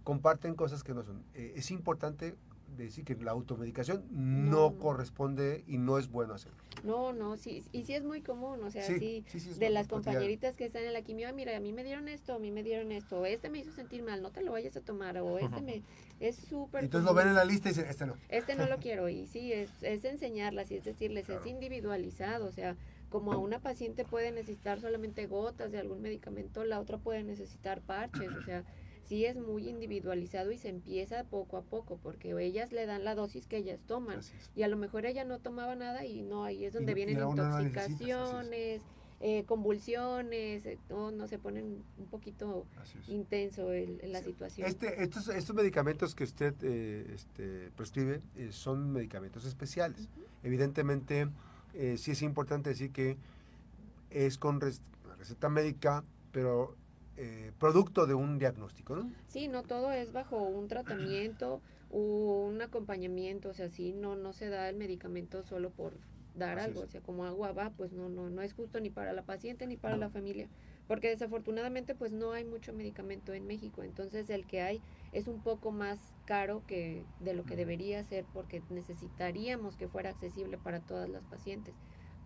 comparten 0.04 0.56
cosas 0.56 0.84
que 0.84 0.94
no 0.94 1.04
son. 1.04 1.24
Eh, 1.34 1.54
es 1.58 1.72
importante 1.72 2.36
decir 2.84 3.04
que 3.04 3.16
la 3.16 3.32
automedicación 3.32 4.04
no, 4.12 4.78
corresponde 4.78 5.64
y 5.68 5.78
no 5.78 5.98
es 5.98 6.10
bueno 6.10 6.34
hacerlo. 6.34 6.58
No, 6.84 7.14
no, 7.14 7.38
sí, 7.38 7.64
y 7.72 7.84
sí 7.84 7.94
es 7.94 8.04
muy 8.04 8.22
común, 8.22 8.64
o 8.64 8.72
sea, 8.72 8.84
sí, 8.84 9.26
de 9.58 9.70
las 9.70 9.88
compañeritas 9.88 10.56
que 10.56 10.66
están 10.66 10.84
en 10.84 10.94
la 10.94 11.02
quimio, 11.02 11.34
mira, 11.34 11.56
a 11.56 11.60
mí 11.60 11.74
me 11.74 11.84
dieron 11.84 12.08
esto, 12.08 12.34
a 12.34 12.40
mí 12.40 12.52
me 12.52 12.64
dieron 12.64 12.92
esto, 12.92 13.26
este 13.26 13.50
me 13.50 13.60
hizo 13.60 13.72
sentir 13.72 14.04
mal, 14.04 14.22
no 14.22 14.32
te 14.32 14.42
lo 14.42 14.52
vayas 14.52 14.78
a 14.78 14.82
tomar, 14.82 15.18
o 15.18 15.38
este 15.40 15.62
me, 15.62 15.84
es 16.20 16.36
súper... 16.36 16.84
Entonces 16.84 17.06
lo 17.06 17.14
ven 17.14 17.30
en 17.30 17.36
la 17.36 17.46
lista 17.46 17.70
y 17.70 17.72
dicen, 17.72 17.90
este 17.90 18.06
no. 18.06 18.16
Este 18.30 18.56
no 18.56 18.68
lo 18.68 18.78
quiero, 18.80 19.10
y 19.10 19.26
sí, 19.28 19.52
es, 19.52 19.72
es 19.82 20.06
enseñarlas, 20.06 20.72
y 20.72 20.76
es 20.76 20.84
decirles, 20.84 21.30
es 21.30 21.46
individualizado, 21.46 22.46
o 22.46 22.52
sea, 22.52 22.76
como 23.10 23.32
a 23.32 23.38
una 23.38 23.60
paciente 23.60 24.04
puede 24.04 24.32
necesitar 24.32 24.80
solamente 24.82 25.28
gotas 25.28 25.72
de 25.72 25.80
algún 25.80 26.02
medicamento, 26.02 26.64
la 26.66 26.80
otra 26.80 26.98
puede 26.98 27.24
necesitar 27.24 27.82
parches, 27.82 28.32
o 28.34 28.44
sea, 28.44 28.64
sí 29.08 29.26
es 29.26 29.38
muy 29.38 29.70
individualizado 29.70 30.52
y 30.52 30.58
se 30.58 30.70
empieza 30.70 31.24
poco 31.24 31.58
a 31.58 31.62
poco, 31.62 31.98
porque 32.02 32.32
ellas 32.44 32.72
le 32.72 32.86
dan 32.86 33.04
la 33.04 33.16
dosis 33.16 33.48
que 33.48 33.58
ellas 33.58 33.84
toman. 33.86 34.20
Y 34.56 34.64
a 34.64 34.68
lo 34.68 34.78
mejor 34.78 35.06
ella 35.06 35.24
no 35.24 35.40
tomaba 35.40 35.76
nada 35.76 36.06
y 36.06 36.22
no, 36.22 36.44
ahí 36.44 36.66
es 36.66 36.74
donde 36.74 36.94
vienen 36.94 37.18
intoxicaciones, 37.20 38.82
eh, 39.20 39.46
convulsiones, 39.46 40.66
eh, 40.66 40.78
no, 40.90 41.28
se 41.28 41.40
ponen 41.40 41.84
un 41.98 42.06
poquito 42.06 42.68
intenso 43.08 43.72
el, 43.72 44.00
la 44.12 44.22
situación. 44.22 44.68
Este, 44.68 45.02
estos, 45.02 45.30
estos 45.30 45.56
medicamentos 45.56 46.14
que 46.14 46.24
usted 46.24 46.54
eh, 46.62 47.14
este, 47.16 47.72
prescribe 47.76 48.22
son 48.52 48.92
medicamentos 48.92 49.46
especiales. 49.46 50.10
Evidentemente, 50.44 51.30
sí 51.96 52.12
es 52.12 52.22
importante 52.22 52.70
decir 52.70 52.92
que 52.92 53.18
es 54.10 54.38
con 54.38 54.62
receta 54.62 55.50
médica, 55.50 56.04
pero 56.32 56.76
eh, 57.18 57.52
producto 57.60 58.06
de 58.06 58.14
un 58.14 58.38
diagnóstico, 58.38 58.96
¿no? 58.96 59.12
Sí, 59.28 59.48
no 59.48 59.64
todo 59.64 59.92
es 59.92 60.12
bajo 60.12 60.38
un 60.38 60.68
tratamiento 60.68 61.62
o 61.90 62.46
un 62.48 62.62
acompañamiento, 62.62 63.50
o 63.50 63.54
sea, 63.54 63.70
sí, 63.70 63.92
no, 63.92 64.16
no 64.16 64.34
se 64.34 64.50
da 64.50 64.70
el 64.70 64.76
medicamento 64.76 65.44
solo 65.44 65.72
por 65.72 65.94
dar 66.36 66.60
algo, 66.60 66.82
o 66.82 66.88
sea, 66.88 67.02
como 67.02 67.26
agua 67.26 67.52
va, 67.52 67.72
pues 67.72 67.92
no, 67.92 68.10
no, 68.10 68.30
no 68.30 68.42
es 68.42 68.54
justo 68.54 68.80
ni 68.80 68.90
para 68.90 69.14
la 69.14 69.24
paciente 69.24 69.66
ni 69.66 69.76
para 69.76 69.98
la 69.98 70.10
familia, 70.10 70.48
porque 70.88 71.10
desafortunadamente 71.10 71.96
pues 71.96 72.12
no 72.12 72.32
hay 72.32 72.46
mucho 72.46 72.74
medicamento 72.74 73.34
en 73.34 73.48
México, 73.48 73.82
entonces 73.82 74.30
el 74.30 74.46
que 74.46 74.62
hay 74.62 74.82
es 75.12 75.28
un 75.28 75.42
poco 75.42 75.72
más 75.72 76.00
caro 76.26 76.62
que 76.68 77.04
de 77.20 77.34
lo 77.34 77.46
que 77.46 77.56
debería 77.56 78.04
ser 78.04 78.26
porque 78.34 78.62
necesitaríamos 78.70 79.76
que 79.76 79.88
fuera 79.88 80.12
accesible 80.12 80.58
para 80.58 80.80
todas 80.80 81.10
las 81.10 81.24
pacientes. 81.24 81.74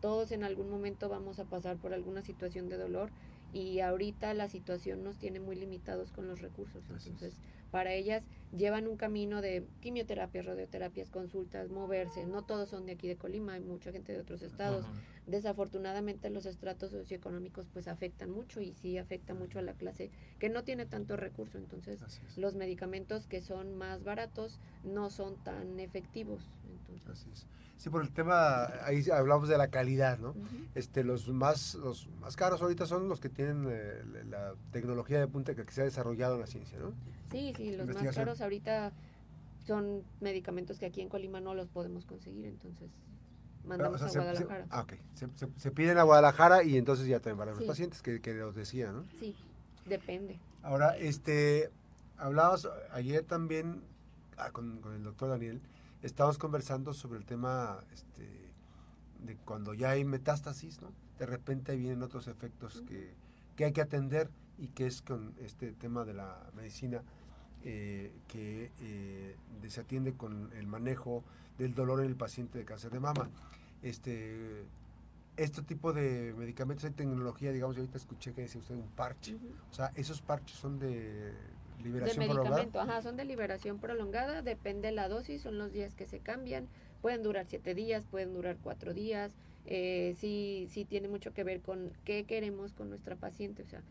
Todos 0.02 0.32
en 0.32 0.44
algún 0.44 0.70
momento 0.70 1.10
vamos 1.10 1.40
a 1.40 1.46
pasar 1.46 1.78
por 1.78 1.94
alguna 1.94 2.24
situación 2.24 2.70
de 2.70 2.78
dolor 2.78 3.12
y 3.54 3.80
ahorita 3.80 4.34
la 4.34 4.48
situación 4.48 5.04
nos 5.04 5.18
tiene 5.18 5.40
muy 5.40 5.56
limitados 5.56 6.12
con 6.12 6.28
los 6.28 6.42
recursos. 6.42 6.84
Entonces, 6.90 7.40
para 7.72 7.94
ellas 7.94 8.24
llevan 8.56 8.88
un 8.88 8.98
camino 8.98 9.42
de 9.42 9.66
quimioterapias, 9.82 10.46
radioterapias, 10.46 11.10
consultas, 11.10 11.70
moverse. 11.70 12.26
No 12.26 12.44
todos 12.44 12.70
son 12.70 12.86
de 12.86 12.94
aquí 12.94 13.08
de 13.08 13.16
Colima, 13.16 13.54
hay 13.54 13.62
mucha 13.62 13.92
gente 13.92 14.14
de 14.14 14.20
otros 14.20 14.42
estados. 14.42 14.86
Desafortunadamente 15.32 16.30
los 16.30 16.46
estratos 16.46 16.92
socioeconómicos 16.92 17.68
pues 17.72 17.88
afectan 17.88 18.30
mucho 18.32 18.60
y 18.60 18.74
sí 18.74 18.98
afecta 18.98 19.34
mucho 19.34 19.60
a 19.60 19.62
la 19.62 19.74
clase 19.74 20.12
que 20.40 20.50
no 20.50 20.66
tiene 20.66 20.86
tanto 20.86 21.16
recurso. 21.16 21.58
Entonces, 21.58 22.02
los 22.36 22.56
medicamentos 22.56 23.28
que 23.28 23.40
son 23.40 23.78
más 23.78 24.04
baratos 24.04 24.60
no 24.84 25.10
son 25.10 25.42
tan 25.44 25.80
efectivos. 25.80 26.50
Entonces, 26.90 27.48
Sí, 27.78 27.90
por 27.90 28.04
el 28.04 28.12
tema, 28.12 28.66
ahí 28.84 29.04
hablamos 29.12 29.50
de 29.50 29.58
la 29.58 29.70
calidad, 29.70 30.20
¿no? 30.20 30.36
este, 30.76 31.04
los, 31.04 31.30
más, 31.30 31.74
los 31.74 32.08
más 32.20 32.36
caros 32.36 32.62
ahorita 32.62 32.86
son 32.86 33.10
los 33.10 33.20
que 33.20 33.28
tienen 33.28 33.66
eh, 33.72 34.04
la 34.30 34.54
tecnología 34.72 35.20
de 35.20 35.28
punta 35.28 35.56
que, 35.56 35.64
se 35.72 35.82
ha 35.82 35.86
desarrollado 35.86 36.36
en 36.36 36.42
la 36.42 36.46
ciencia, 36.46 36.78
¿no? 36.78 36.94
Sí, 37.32 37.54
sí, 37.58 37.76
los 37.76 37.88
más 37.88 38.16
caros 38.16 38.40
ahorita 38.42 38.94
son 39.66 40.04
medicamentos 40.20 40.78
que 40.78 40.86
aquí 40.86 41.02
en 41.02 41.10
Colima 41.10 41.42
no 41.42 41.56
los 41.56 41.70
podemos 41.70 42.06
conseguir, 42.06 42.46
entonces 42.46 42.92
mandamos 43.66 44.02
a 44.02 44.08
Guadalajara. 44.08 44.68
ah, 44.70 44.82
ok. 44.82 44.94
Se, 45.58 45.72
piden 45.72 45.98
a 45.98 46.04
Guadalajara 46.04 46.64
y 46.64 46.78
entonces 46.78 47.08
ya 47.08 47.20
también 47.20 47.38
para 47.38 47.52
los 47.52 47.64
pacientes 47.64 48.02
que, 48.02 48.22
que 48.22 48.34
los 48.34 48.56
decía, 48.56 48.92
¿no? 48.92 49.06
Sí, 49.20 49.36
depende. 49.86 50.40
Ahora, 50.64 50.98
este, 50.98 51.70
hablabas 52.18 52.68
ayer 52.92 53.24
también 53.24 53.82
ah, 54.38 54.52
con, 54.52 54.80
con 54.82 54.94
el 54.94 55.04
doctor 55.04 55.30
Daniel 55.30 55.62
Estamos 56.02 56.40
conversando 56.40 56.94
sobre 56.94 57.20
el 57.20 57.26
tema 57.26 57.80
este, 57.94 58.28
de 59.24 59.36
cuando 59.46 59.76
ya 59.76 59.92
hay 59.92 60.04
metástasis, 60.04 60.82
¿no? 60.82 60.92
De 61.20 61.28
repente 61.28 61.76
vienen 61.76 62.02
otros 62.02 62.28
efectos 62.28 62.84
que, 62.88 63.14
que 63.56 63.66
hay 63.66 63.72
que 63.72 63.82
atender 63.82 64.32
y 64.58 64.70
que 64.70 64.88
es 64.88 65.04
con 65.04 65.36
este 65.40 65.74
tema 65.74 66.04
de 66.04 66.16
la 66.16 66.50
medicina 66.56 67.04
eh, 67.64 68.12
que 68.28 68.72
eh, 68.80 69.36
se 69.68 69.82
atiende 69.82 70.14
con 70.14 70.52
el 70.54 70.66
manejo 70.66 71.24
del 71.58 71.74
dolor 71.74 72.02
en 72.02 72.08
el 72.08 72.16
paciente 72.16 72.58
de 72.60 72.66
cáncer 72.66 72.92
de 72.92 73.00
mama. 73.00 73.30
Este, 73.82 74.66
este 75.38 75.62
tipo 75.64 75.94
de 75.94 76.34
medicamentos, 76.38 76.86
hay 76.86 76.92
tecnología, 76.92 77.52
digamos, 77.52 77.76
yo 77.76 77.82
ahorita 77.82 77.98
escuché 77.98 78.34
que 78.34 78.42
decía 78.42 78.62
usted 78.62 78.76
un 78.76 78.90
parche. 78.90 79.38
O 79.72 79.74
sea, 79.74 79.92
esos 79.96 80.22
parches 80.22 80.58
son 80.58 80.80
de 80.80 81.34
Liberación 81.84 82.28
de 82.28 82.34
medicamento, 82.34 82.80
ajá, 82.80 83.02
son 83.02 83.18
de 83.18 83.26
liberación 83.26 83.80
prolongada, 83.80 84.42
depende 84.42 84.92
la 84.92 85.08
dosis, 85.10 85.42
son 85.42 85.58
los 85.58 85.72
días 85.72 85.96
que 85.96 86.06
se 86.06 86.20
cambian, 86.20 86.68
pueden 87.02 87.24
durar 87.24 87.46
siete 87.48 87.74
días, 87.74 88.06
pueden 88.06 88.34
durar 88.34 88.58
cuatro 88.62 88.94
días, 88.94 89.32
eh, 89.66 90.16
sí, 90.20 90.68
sí 90.70 90.86
tiene 90.86 91.08
mucho 91.08 91.34
que 91.34 91.44
ver 91.44 91.62
con 91.62 91.92
qué 92.06 92.24
queremos 92.26 92.74
con 92.74 92.90
nuestra 92.90 93.16
paciente, 93.16 93.64
o 93.64 93.68
sea, 93.68 93.82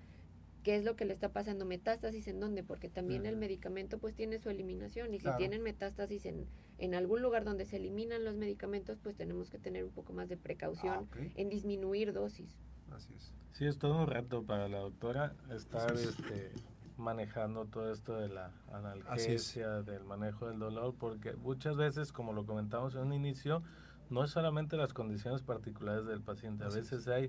qué 0.62 0.76
es 0.76 0.84
lo 0.84 0.94
que 0.94 1.04
le 1.04 1.12
está 1.12 1.30
pasando, 1.30 1.64
metástasis 1.64 2.28
en 2.28 2.40
dónde, 2.40 2.62
porque 2.62 2.88
también 2.88 3.26
el 3.26 3.36
medicamento 3.36 3.98
pues 3.98 4.14
tiene 4.14 4.38
su 4.38 4.50
eliminación 4.50 5.14
y 5.14 5.20
si 5.20 5.28
tienen 5.38 5.62
metástasis 5.62 6.26
en, 6.26 6.46
en 6.80 6.94
algún 6.94 7.22
lugar 7.22 7.44
donde 7.44 7.66
se 7.66 7.76
eliminan 7.76 8.24
los 8.24 8.36
medicamentos, 8.36 8.98
pues 9.02 9.14
tenemos 9.14 9.50
que 9.50 9.58
tener 9.58 9.84
un 9.84 9.90
poco 9.90 10.12
más 10.12 10.28
de 10.28 10.36
precaución 10.36 11.08
ah, 11.12 11.18
en 11.36 11.48
disminuir 11.48 12.12
dosis. 12.12 12.58
Así 12.90 13.14
es. 13.14 13.32
Sí, 13.52 13.66
es 13.66 13.78
todo 13.78 13.98
un 13.98 14.06
reto 14.06 14.42
para 14.42 14.68
la 14.68 14.78
doctora 14.78 15.34
estar 15.54 15.92
este, 15.92 16.52
manejando 16.96 17.66
todo 17.66 17.92
esto 17.92 18.16
de 18.16 18.28
la 18.28 18.50
analgesia, 18.72 19.82
del 19.82 20.04
manejo 20.04 20.48
del 20.48 20.58
dolor, 20.58 20.94
porque 20.98 21.34
muchas 21.34 21.76
veces, 21.76 22.12
como 22.12 22.32
lo 22.32 22.46
comentamos 22.46 22.94
en 22.94 23.02
un 23.02 23.12
inicio, 23.12 23.62
no 24.08 24.24
es 24.24 24.30
solamente 24.30 24.76
las 24.76 24.94
condiciones 24.94 25.42
particulares 25.42 26.06
del 26.06 26.20
paciente, 26.22 26.64
a 26.64 26.68
veces 26.68 27.06
hay 27.08 27.28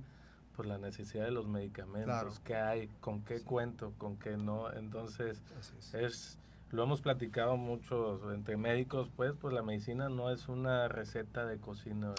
por 0.56 0.68
pues, 0.68 0.70
la 0.70 0.78
necesidad 0.78 1.26
de 1.26 1.32
los 1.32 1.48
medicamentos, 1.48 2.40
que 2.40 2.56
hay, 2.56 2.88
con 3.00 3.24
qué 3.24 3.42
cuento, 3.42 3.94
con 3.98 4.18
qué 4.18 4.38
no, 4.38 4.72
entonces 4.72 5.42
es 5.94 6.38
lo 6.72 6.84
hemos 6.84 7.02
platicado 7.02 7.58
mucho 7.58 8.34
entre 8.34 8.58
médicos, 8.58 9.10
pues, 9.16 9.34
pues 9.36 9.54
la 9.54 9.62
medicina 9.62 10.10
no 10.10 10.32
es 10.32 10.48
una 10.48 10.88
receta 10.88 11.46
de 11.46 11.58
cocina. 11.58 12.14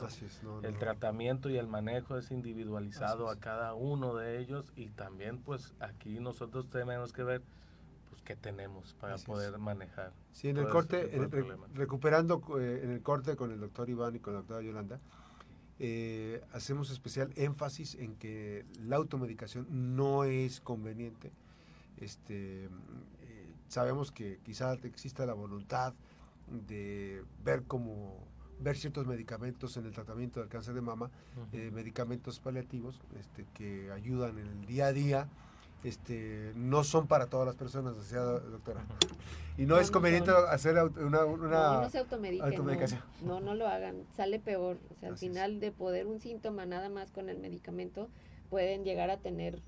el 0.62 0.79
tratamiento 0.79 1.49
y 1.49 1.57
el 1.57 1.67
manejo 1.67 2.19
es 2.19 2.31
individualizado 2.31 3.31
a 3.31 3.37
cada 3.37 3.75
uno 3.75 4.15
de 4.15 4.38
ellos 4.41 4.73
y 4.77 4.88
también, 4.91 5.38
pues, 5.38 5.75
aquí 5.81 6.21
nosotros 6.21 6.69
tenemos 6.69 7.12
que 7.12 7.23
ver 7.23 7.43
pues 8.11 8.21
qué 8.23 8.37
tenemos 8.37 8.95
para 9.01 9.17
poder 9.17 9.57
manejar. 9.59 10.12
Sí, 10.33 10.49
en 10.49 10.59
el 10.59 10.69
corte, 10.69 11.11
recuperando 11.73 12.43
eh, 12.61 12.81
en 12.85 12.91
el 12.91 13.01
corte 13.01 13.37
con 13.37 13.53
el 13.53 13.61
doctor 13.61 13.88
Iván 13.88 14.17
y 14.17 14.19
con 14.19 14.35
la 14.35 14.41
doctora 14.41 14.61
Yolanda, 14.61 15.01
eh, 15.79 16.43
hacemos 16.53 16.91
especial 16.91 17.33
énfasis 17.37 17.95
en 17.95 18.17
que 18.17 18.67
la 18.83 18.97
automedicación 18.97 19.97
no 19.97 20.25
es 20.25 20.61
conveniente. 20.61 21.33
Este, 21.97 22.69
sabemos 23.72 24.12
que 24.12 24.38
quizás 24.44 24.85
exista 24.85 25.24
la 25.24 25.32
voluntad 25.32 25.94
de 26.46 27.24
ver 27.42 27.62
cómo 27.62 28.18
ver 28.61 28.76
ciertos 28.76 29.06
medicamentos 29.06 29.78
en 29.78 29.87
el 29.87 29.92
tratamiento 29.92 30.40
del 30.40 30.50
cáncer 30.50 30.74
de 30.74 30.82
mama, 30.82 31.11
eh, 31.52 31.70
medicamentos 31.72 32.38
paliativos 32.38 33.00
este, 33.18 33.46
que 33.54 33.90
ayudan 33.90 34.38
en 34.38 34.46
el 34.46 34.66
día 34.66 34.87
a 34.87 34.92
día, 34.92 35.28
este, 35.85 36.52
no 36.54 36.85
son 36.85 37.06
para 37.06 37.26
todas 37.26 37.46
las 37.46 37.56
personas, 37.56 37.96
decía 37.96 38.20
doctora. 38.20 38.85
Y 39.56 39.64
no, 39.64 39.78
es 39.78 39.90
conveniente 39.90 40.30
hacer 40.50 40.76
una, 40.76 41.24
una 41.24 41.82
no, 41.82 41.90
se 41.90 41.98
automedicación. 41.98 43.00
No, 43.22 43.40
no, 43.40 43.54
lo 43.54 43.66
hagan, 43.66 44.04
sale 44.14 44.38
peor. 44.38 44.76
O 44.90 45.00
sea, 45.00 45.08
al 45.08 45.16
final 45.16 45.61
de 45.61 45.72
poder 45.72 46.06
un 46.06 46.20
síntoma 46.20 46.66
nada 46.66 46.90
más 46.90 47.11
con 47.11 47.30
el 47.30 47.38
medicamento, 47.38 48.11
pueden 48.50 48.85
llegar 48.85 49.08
a 49.08 49.16
tener 49.16 49.62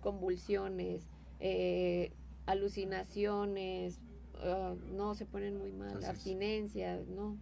convulsiones, 0.00 1.02
eh, 1.40 2.12
alucinaciones, 2.46 4.00
ah, 4.36 4.74
no 4.92 5.14
se 5.14 5.26
ponen 5.26 5.58
muy 5.58 5.72
mal, 5.72 6.04
abstinencia, 6.04 7.00
no, 7.08 7.36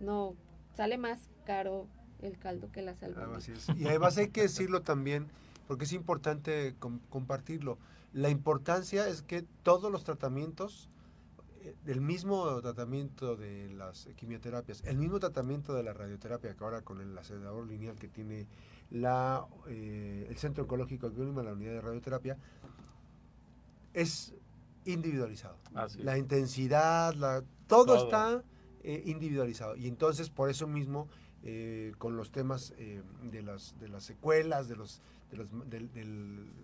no, 0.00 0.36
sale 0.74 0.98
más 0.98 1.30
caro 1.44 1.88
el 2.20 2.38
caldo 2.38 2.70
que 2.72 2.82
la 2.82 2.94
salva. 2.94 3.28
y 3.76 3.86
además 3.86 4.18
hay 4.18 4.28
que 4.28 4.42
decirlo 4.42 4.82
también, 4.82 5.26
porque 5.66 5.84
es 5.84 5.92
importante 5.92 6.74
compartirlo. 7.08 7.78
La 8.12 8.30
importancia 8.30 9.06
es 9.08 9.22
que 9.22 9.42
todos 9.62 9.92
los 9.92 10.04
tratamientos, 10.04 10.88
eh, 11.60 11.74
el 11.86 12.00
mismo 12.00 12.60
tratamiento 12.62 13.36
de 13.36 13.68
las 13.70 14.08
quimioterapias, 14.16 14.82
el 14.84 14.96
mismo 14.96 15.20
tratamiento 15.20 15.74
de 15.74 15.82
la 15.82 15.92
radioterapia, 15.92 16.54
que 16.54 16.64
ahora 16.64 16.82
con 16.82 17.00
el 17.00 17.16
acelerador 17.16 17.66
lineal 17.66 17.96
que 17.96 18.08
tiene 18.08 18.46
la, 18.90 19.46
eh, 19.68 20.26
el 20.28 20.36
Centro 20.38 20.64
Oncológico 20.64 21.10
de 21.10 21.44
la 21.44 21.52
unidad 21.52 21.72
de 21.72 21.80
radioterapia, 21.80 22.38
es 23.94 24.34
individualizado. 24.84 25.58
la 25.98 26.18
intensidad, 26.18 27.14
la, 27.14 27.42
todo, 27.66 28.04
está 28.04 28.42
eh, 28.82 29.02
individualizado. 29.06 29.76
Y 29.76 29.86
entonces, 29.86 30.30
por 30.30 30.50
eso 30.50 30.66
mismo, 30.66 31.08
eh, 31.42 31.92
con 31.98 32.16
los 32.16 32.32
temas 32.32 32.74
eh, 32.78 33.02
de, 33.30 33.42
las, 33.42 33.78
de 33.78 33.88
las 33.88 34.04
secuelas, 34.04 34.68
de 34.68 34.76
los 34.76 35.02
de, 35.30 35.36
los, 35.36 35.52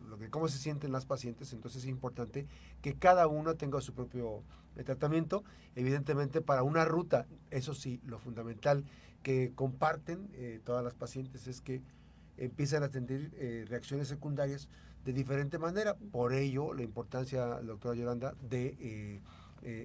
lo 0.08 0.16
que, 0.16 0.30
cómo 0.30 0.48
se 0.48 0.56
sienten 0.56 0.90
las 0.90 1.04
pacientes, 1.04 1.52
entonces 1.52 1.82
es 1.82 1.88
importante 1.90 2.46
que 2.80 2.94
cada 2.94 3.26
uno 3.26 3.56
tenga 3.56 3.78
su 3.82 3.92
propio 3.92 4.42
tratamiento, 4.87 5.44
evidentemente 5.74 6.40
para 6.40 6.62
una 6.62 6.87
ruta, 6.87 7.26
eso 7.50 7.74
sí, 7.74 8.00
lo 8.06 8.18
fundamental 8.18 8.87
que 9.22 9.52
comparten 9.54 10.30
todas 10.64 10.82
las 10.82 10.94
pacientes 10.94 11.46
es 11.46 11.60
que 11.60 11.82
empiezan 12.38 12.82
a 12.82 12.88
tener 12.88 13.30
reacciones 13.68 14.08
secundarias 14.08 14.70
de 15.04 15.12
diferente 15.12 15.58
manera, 15.58 15.94
por 15.94 16.32
ello 16.32 16.72
la 16.72 16.82
importancia, 16.82 17.44
doctora 17.60 17.94
Yolanda, 17.94 18.34
de 18.40 19.20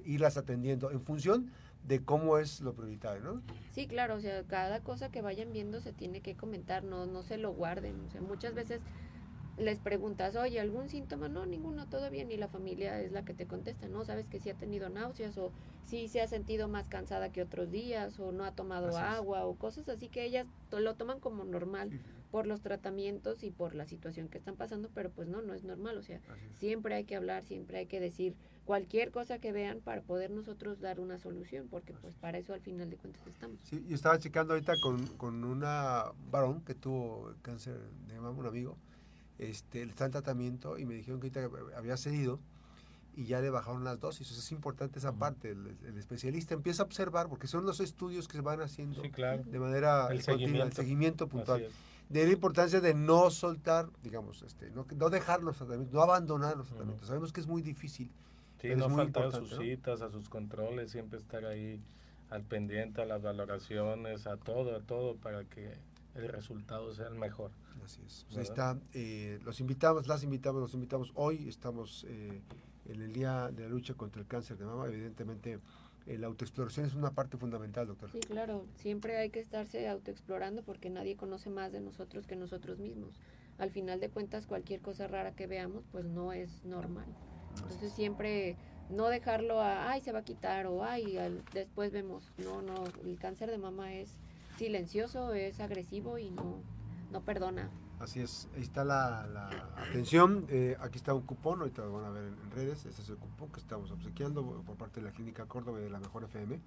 irlas 0.06 0.38
atendiendo 0.38 0.92
en 0.92 1.02
función 1.02 1.52
de 1.86 2.04
cómo 2.04 2.38
es 2.38 2.60
lo 2.62 2.74
prioritario, 2.74 3.24
¿no? 3.24 3.42
Sí, 3.72 3.88
claro, 3.88 4.16
o 4.16 4.20
sea, 4.20 4.44
cada 4.44 4.82
cosa 4.82 5.10
que 5.10 5.22
vayan 5.22 5.54
viendo 5.54 5.80
se 5.80 5.94
tiene 5.94 6.22
que 6.22 6.36
comentar, 6.36 6.84
no, 6.84 7.06
no 7.06 7.24
se 7.24 7.38
lo 7.38 7.54
guarden, 7.54 8.00
o 8.02 8.12
sea, 8.12 8.22
muchas 8.22 8.54
veces 8.54 8.82
les 9.58 9.80
preguntas, 9.80 10.36
oye, 10.36 10.60
¿algún 10.60 10.88
síntoma? 10.88 11.28
No, 11.28 11.46
ninguno, 11.46 11.88
todo 11.88 12.10
bien, 12.10 12.32
y 12.32 12.38
la 12.38 12.48
familia 12.48 13.02
es 13.02 13.12
la 13.12 13.26
que 13.26 13.34
te 13.34 13.46
contesta, 13.46 13.88
¿no? 13.90 14.06
Sabes 14.06 14.30
que 14.30 14.40
sí 14.40 14.50
ha 14.50 14.56
tenido 14.56 14.90
náuseas 14.90 15.38
o 15.38 15.52
sí 15.84 16.08
se 16.08 16.22
ha 16.22 16.28
sentido 16.28 16.68
más 16.68 16.88
cansada 16.88 17.32
que 17.32 17.42
otros 17.42 17.70
días 17.72 18.20
o 18.20 18.32
no 18.32 18.46
ha 18.46 18.52
tomado 18.52 18.98
agua 18.98 19.46
o 19.46 19.56
cosas 19.56 19.90
así 19.90 20.08
que 20.08 20.24
ellas 20.24 20.48
lo 20.72 20.96
toman 20.96 21.20
como 21.20 21.44
normal 21.44 21.90
por 22.32 22.46
los 22.46 22.62
tratamientos 22.62 23.44
y 23.44 23.52
por 23.52 23.76
la 23.76 23.86
situación 23.86 24.28
que 24.28 24.38
están 24.38 24.56
pasando, 24.56 24.90
pero 24.94 25.10
pues 25.10 25.28
no, 25.28 25.42
no 25.42 25.54
es 25.54 25.64
normal, 25.64 25.98
o 25.98 26.04
sea, 26.04 26.22
siempre 26.56 26.96
hay 26.96 27.04
que 27.04 27.16
hablar, 27.16 27.46
siempre 27.46 27.80
hay 27.80 27.88
que 27.88 28.00
decir 28.00 28.36
cualquier 28.66 29.12
cosa 29.12 29.40
que 29.40 29.52
vean 29.52 29.80
para 29.80 30.02
poder 30.02 30.30
nosotros 30.30 30.80
dar 30.80 31.00
una 31.00 31.18
solución, 31.18 31.68
porque 31.70 31.94
pues 31.94 32.16
para 32.16 32.38
eso 32.38 32.54
al 32.54 32.62
final 32.62 32.90
de 32.90 32.98
cuentas 32.98 33.26
estamos. 33.26 33.60
Sí, 33.64 33.84
yo 33.88 33.96
estaba 33.96 34.20
checando 34.20 34.54
ahorita 34.54 34.74
con, 34.82 35.06
con 35.18 35.44
una 35.44 36.06
varón 36.30 36.62
que 36.62 36.76
tuvo 36.76 37.34
cáncer 37.42 37.80
de 38.08 38.20
mama, 38.20 38.40
un 38.40 38.46
amigo, 38.46 38.78
este, 39.40 39.82
está 39.84 40.06
en 40.06 40.12
tratamiento 40.12 40.78
y 40.78 40.86
me 40.86 40.94
dijeron 40.94 41.20
que 41.20 41.28
ahorita 41.28 41.78
había 41.78 41.98
cedido 41.98 42.40
y 43.16 43.26
ya 43.26 43.42
le 43.42 43.50
bajaron 43.50 43.84
las 43.84 44.00
dosis. 44.00 44.32
es 44.32 44.52
importante 44.52 45.00
esa 45.00 45.14
parte. 45.14 45.52
El, 45.52 45.98
especialista 45.98 46.54
empieza 46.54 46.84
a 46.84 46.86
observar, 46.86 47.28
porque 47.28 47.48
son 47.48 47.66
los 47.66 47.80
estudios 47.80 48.28
que 48.28 48.38
se 48.38 48.42
van 48.42 48.62
haciendo 48.62 49.02
de 49.02 49.60
manera 49.60 50.08
el 50.12 50.22
seguimiento. 50.22 50.66
el 50.66 50.74
seguimiento 50.74 51.28
puntual. 51.28 51.68
De 52.10 52.26
la 52.26 52.32
importancia 52.34 52.82
de 52.82 52.94
no 52.94 53.30
soltar, 53.30 53.90
digamos, 54.02 54.42
este, 54.42 54.72
no, 54.72 54.86
no 54.96 55.10
dejar 55.10 55.44
los 55.44 55.58
tratamientos, 55.58 55.94
no 55.94 56.02
abandonar 56.02 56.58
los 56.58 56.68
tratamientos. 56.68 57.08
Sabemos 57.08 57.32
que 57.32 57.40
es 57.40 57.48
muy 57.48 57.62
difícil, 57.62 58.12
Sí, 58.62 58.76
no 58.76 58.90
faltar 58.90 59.28
a 59.28 59.32
sus 59.32 59.56
citas, 59.58 60.02
a 60.02 60.10
sus 60.10 60.28
controles, 60.28 60.92
siempre 60.92 61.18
estar 61.18 61.46
ahí 61.46 61.82
al 62.30 62.44
pendiente, 62.44 63.02
a 63.02 63.06
las 63.06 63.22
valoraciones, 63.22 64.28
a 64.28 64.38
todo, 64.38 64.76
a 64.76 64.82
todo, 64.82 65.16
para 65.16 65.46
que 65.46 65.78
el 66.16 66.28
resultado 66.28 66.94
sea 66.94 67.08
el 67.08 67.16
mejor. 67.16 67.52
Así 67.86 68.02
es. 68.06 68.26
Pues 68.28 68.38
ahí 68.38 68.44
está. 68.44 68.78
Eh, 68.94 69.40
los 69.44 69.62
invitamos, 69.62 70.08
las 70.08 70.24
invitamos, 70.24 70.62
los 70.62 70.74
invitamos. 70.74 71.12
Hoy 71.16 71.48
estamos 71.48 72.06
eh, 72.10 72.42
en 72.86 73.02
el 73.02 73.14
Día 73.14 73.50
de 73.52 73.64
la 73.64 73.70
Lucha 73.70 73.94
contra 73.94 74.22
el 74.22 74.28
Cáncer 74.28 74.58
de 74.58 74.66
Mama. 74.66 74.88
Evidentemente, 74.88 75.60
la 76.18 76.28
autoexploración 76.28 76.86
es 76.86 76.96
una 76.96 77.12
parte 77.12 77.38
fundamental, 77.38 77.88
doctor. 77.88 78.12
Sí, 78.12 78.20
claro. 78.20 78.66
Siempre 78.76 79.18
hay 79.18 79.30
que 79.30 79.40
estarse 79.40 79.88
autoexplorando 79.88 80.64
porque 80.64 80.90
nadie 80.90 81.16
conoce 81.16 81.50
más 81.50 81.72
de 81.72 81.82
nosotros 81.82 82.26
que 82.26 82.36
nosotros 82.36 82.80
mismos. 82.80 83.20
Al 83.58 83.72
final 83.72 84.00
de 84.00 84.10
cuentas, 84.10 84.48
cualquier 84.48 84.82
cosa 84.82 85.08
rara 85.08 85.36
que 85.36 85.48
veamos, 85.48 85.84
pues 85.92 86.06
no 86.06 86.34
es 86.34 86.66
normal. 86.66 87.06
Entonces 87.56 87.92
siempre 87.94 88.56
no 88.90 89.08
dejarlo 89.08 89.62
a, 89.62 89.92
ay, 89.92 90.02
se 90.02 90.12
va 90.12 90.20
a 90.20 90.24
quitar 90.24 90.66
o 90.68 90.84
ay, 90.84 91.18
después 91.54 91.92
vemos. 91.92 92.32
No, 92.38 92.62
no, 92.62 92.84
el 93.04 93.20
cáncer 93.20 93.52
de 93.52 93.58
mama 93.58 93.94
es 93.94 94.18
silencioso, 94.58 95.34
es 95.34 95.60
agresivo 95.60 96.18
y 96.18 96.32
no, 96.32 96.62
no 97.12 97.22
perdona. 97.22 97.70
Así 98.00 98.22
es, 98.22 98.48
ahí 98.56 98.62
está 98.62 98.86
la, 98.86 99.24
atención. 99.76 100.46
Eh, 100.50 100.78
aquí 100.80 100.98
está 100.98 101.14
un 101.14 101.24
cupón, 101.24 101.60
ahorita 101.60 101.84
lo 101.84 101.94
van 101.94 102.06
a 102.06 102.10
ver 102.10 102.24
en, 102.24 102.52
redes. 102.52 102.86
Este 102.86 103.02
es 103.02 103.10
el 103.10 103.18
cupón 103.18 103.50
que 103.50 103.60
estamos 103.60 103.92
obsequiando 103.92 104.44
por 104.66 104.78
parte 104.78 105.02
de 105.02 105.08
la 105.08 105.12
Clínica 105.12 105.46
Córdoba 105.46 105.80
y 105.82 105.84
de 105.84 105.90
la 105.90 106.00
Mejor 106.00 106.24
FM. 106.24 106.60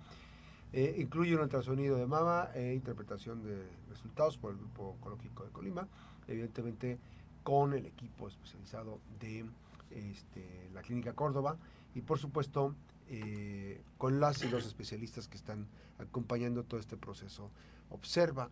Eh, 0.74 0.96
incluye 0.98 1.34
un 1.34 1.40
ultrasonido 1.40 1.96
de 1.96 2.06
mama 2.06 2.48
e 2.54 2.74
interpretación 2.74 3.42
de 3.42 3.66
resultados 3.88 4.36
por 4.36 4.52
el 4.52 4.58
Grupo 4.58 4.90
Oncológico 4.90 5.44
de 5.44 5.50
Colima, 5.50 5.88
evidentemente 6.28 6.98
con 7.42 7.72
el 7.72 7.86
equipo 7.86 8.28
especializado 8.28 9.00
de 9.18 9.46
este, 9.90 10.70
la 10.72 10.82
Clínica 10.82 11.14
Córdoba 11.14 11.56
y 11.94 12.00
por 12.00 12.18
supuesto 12.18 12.74
eh, 13.08 13.82
con 13.98 14.20
las 14.20 14.42
y 14.42 14.48
los 14.48 14.64
especialistas 14.66 15.28
que 15.28 15.36
están 15.36 15.66
acompañando 15.98 16.64
todo 16.64 16.80
este 16.80 16.96
proceso. 16.96 17.50
Observa 17.90 18.48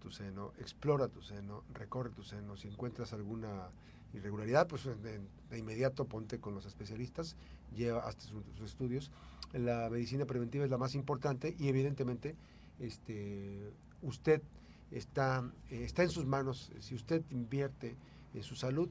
tu 0.00 0.10
seno, 0.10 0.52
explora 0.58 1.08
tu 1.08 1.22
seno, 1.22 1.64
recorre 1.72 2.10
tu 2.10 2.22
seno. 2.22 2.56
Si 2.56 2.68
encuentras 2.68 3.12
alguna 3.12 3.70
irregularidad, 4.12 4.66
pues 4.66 4.84
de, 4.84 5.20
inmediato 5.58 6.06
ponte 6.06 6.38
con 6.38 6.54
los 6.54 6.66
especialistas, 6.66 7.36
lleva 7.74 8.06
hasta 8.06 8.22
sus, 8.24 8.60
estudios. 8.64 9.10
La 9.52 9.88
medicina 9.90 10.24
preventiva 10.24 10.64
es 10.64 10.70
la 10.70 10.78
más 10.78 10.94
importante 10.94 11.54
y 11.58 11.68
evidentemente 11.68 12.34
este, 12.80 13.72
usted 14.02 14.42
está, 14.90 15.50
eh, 15.70 15.84
está 15.84 16.02
en 16.02 16.10
sus 16.10 16.26
manos. 16.26 16.72
Si 16.80 16.94
usted 16.94 17.22
invierte 17.30 17.96
en 18.34 18.42
su 18.42 18.56
salud, 18.56 18.88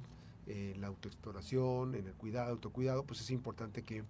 en 0.47 0.79
la 0.81 0.87
autoexploración, 0.87 1.95
en 1.95 2.07
el 2.07 2.13
cuidado, 2.13 2.51
autocuidado, 2.51 3.03
pues 3.03 3.21
es 3.21 3.31
importante 3.31 3.83
que 3.83 4.03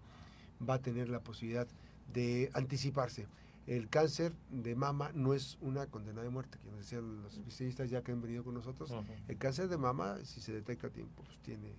va 0.68 0.76
a 0.76 0.82
tener 0.82 1.10
la 1.10 1.20
posibilidad 1.20 1.68
de 2.14 2.50
anticiparse. 2.54 3.28
El 3.68 3.90
cáncer 3.90 4.34
de 4.50 4.76
mama 4.76 5.12
no 5.14 5.34
es 5.34 5.58
una 5.60 5.88
condena 5.88 6.22
de 6.22 6.30
muerte, 6.30 6.60
que 6.64 6.70
nos 6.70 6.80
decían 6.80 7.24
los 7.24 7.36
especialistas 7.36 7.90
ya 7.90 8.04
que 8.04 8.12
han 8.12 8.22
venido 8.22 8.44
con 8.44 8.54
nosotros. 8.54 8.94
El 9.28 9.38
cáncer 9.38 9.68
de 9.70 9.78
mama, 9.78 10.18
si 10.24 10.40
se 10.42 10.54
detecta 10.54 10.88
a 10.88 10.90
tiempo, 10.92 11.24
pues 11.24 11.40
tiene 11.40 11.74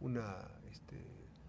una 0.00 0.36
este, 0.70 0.96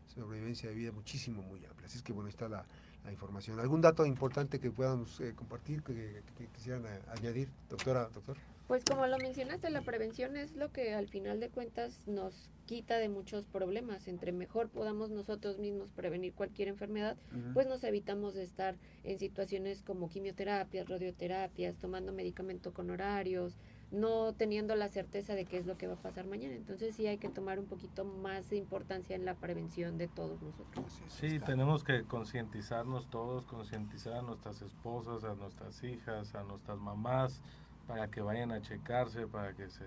sobrevivencia 0.08 0.70
de 0.70 0.76
vida 0.76 0.92
muchísimo, 0.92 1.42
muy 1.42 1.66
amplia. 1.66 1.88
Así 1.88 1.98
es 1.98 2.04
que 2.04 2.14
bueno, 2.14 2.30
está 2.30 2.48
la, 2.48 2.66
información. 3.10 3.60
¿Algún 3.60 3.82
dato 3.82 4.06
importante 4.06 4.60
que 4.60 4.70
podamos 4.70 5.20
eh, 5.20 5.34
compartir, 5.34 5.82
que, 5.82 6.22
que, 6.38 6.46
quisieran 6.48 6.86
eh, 6.86 7.02
añadir, 7.18 7.50
doctora, 7.68 8.08
doctor? 8.10 8.38
Pues 8.70 8.84
como 8.86 9.08
lo 9.08 9.18
mencionaste, 9.18 9.72
la 9.72 9.82
prevención 9.82 10.38
es 10.38 10.56
lo 10.56 10.72
que 10.72 10.94
al 10.94 11.08
final 11.08 11.40
de 11.40 11.50
cuentas 11.50 12.08
nos 12.08 12.52
quita 12.68 12.98
de 12.98 13.10
muchos 13.10 13.48
problemas. 13.48 14.08
Entre 14.08 14.32
mejor 14.32 14.70
podamos 14.70 15.10
nosotros 15.10 15.58
mismos 15.58 15.90
prevenir 15.90 16.36
cualquier 16.36 16.68
enfermedad, 16.68 17.18
pues 17.56 17.66
nos 17.66 17.84
evitamos 17.84 18.36
de 18.36 18.44
estar 18.44 18.76
en 19.04 19.18
situaciones 19.18 19.82
como 19.82 20.08
quimioterapias, 20.08 20.88
radioterapias, 20.88 21.78
tomando 21.78 22.14
medicamento 22.14 22.72
con 22.72 22.92
horarios, 22.92 23.58
no 23.90 24.34
teniendo 24.34 24.76
la 24.76 24.88
certeza 24.88 25.34
de 25.34 25.46
qué 25.46 25.58
es 25.58 25.66
lo 25.66 25.76
que 25.76 25.88
va 25.88 25.96
a 25.96 26.02
pasar 26.04 26.28
mañana. 26.28 26.54
Entonces 26.54 26.94
sí 26.94 27.08
hay 27.08 27.18
que 27.18 27.30
tomar 27.30 27.58
un 27.58 27.66
poquito 27.66 28.06
más 28.06 28.52
de 28.52 28.58
importancia 28.58 29.16
en 29.16 29.26
la 29.26 29.34
prevención 29.34 29.98
de 29.98 30.08
todos 30.08 30.44
nosotros. 30.44 31.02
Sí, 31.08 31.40
tenemos 31.40 31.84
que 31.84 32.04
concientizarnos 32.04 33.10
todos, 33.10 33.48
concientizar 33.48 34.14
a 34.14 34.22
nuestras 34.22 34.62
esposas, 34.62 35.24
a 35.24 35.34
nuestras 35.34 35.84
hijas, 35.84 36.36
a 36.36 36.44
nuestras 36.44 36.78
mamás, 36.78 37.42
para 37.90 38.08
que 38.08 38.22
vayan 38.22 38.52
a 38.52 38.62
checarse, 38.62 39.26
para 39.26 39.54
que 39.54 39.68
se 39.68 39.84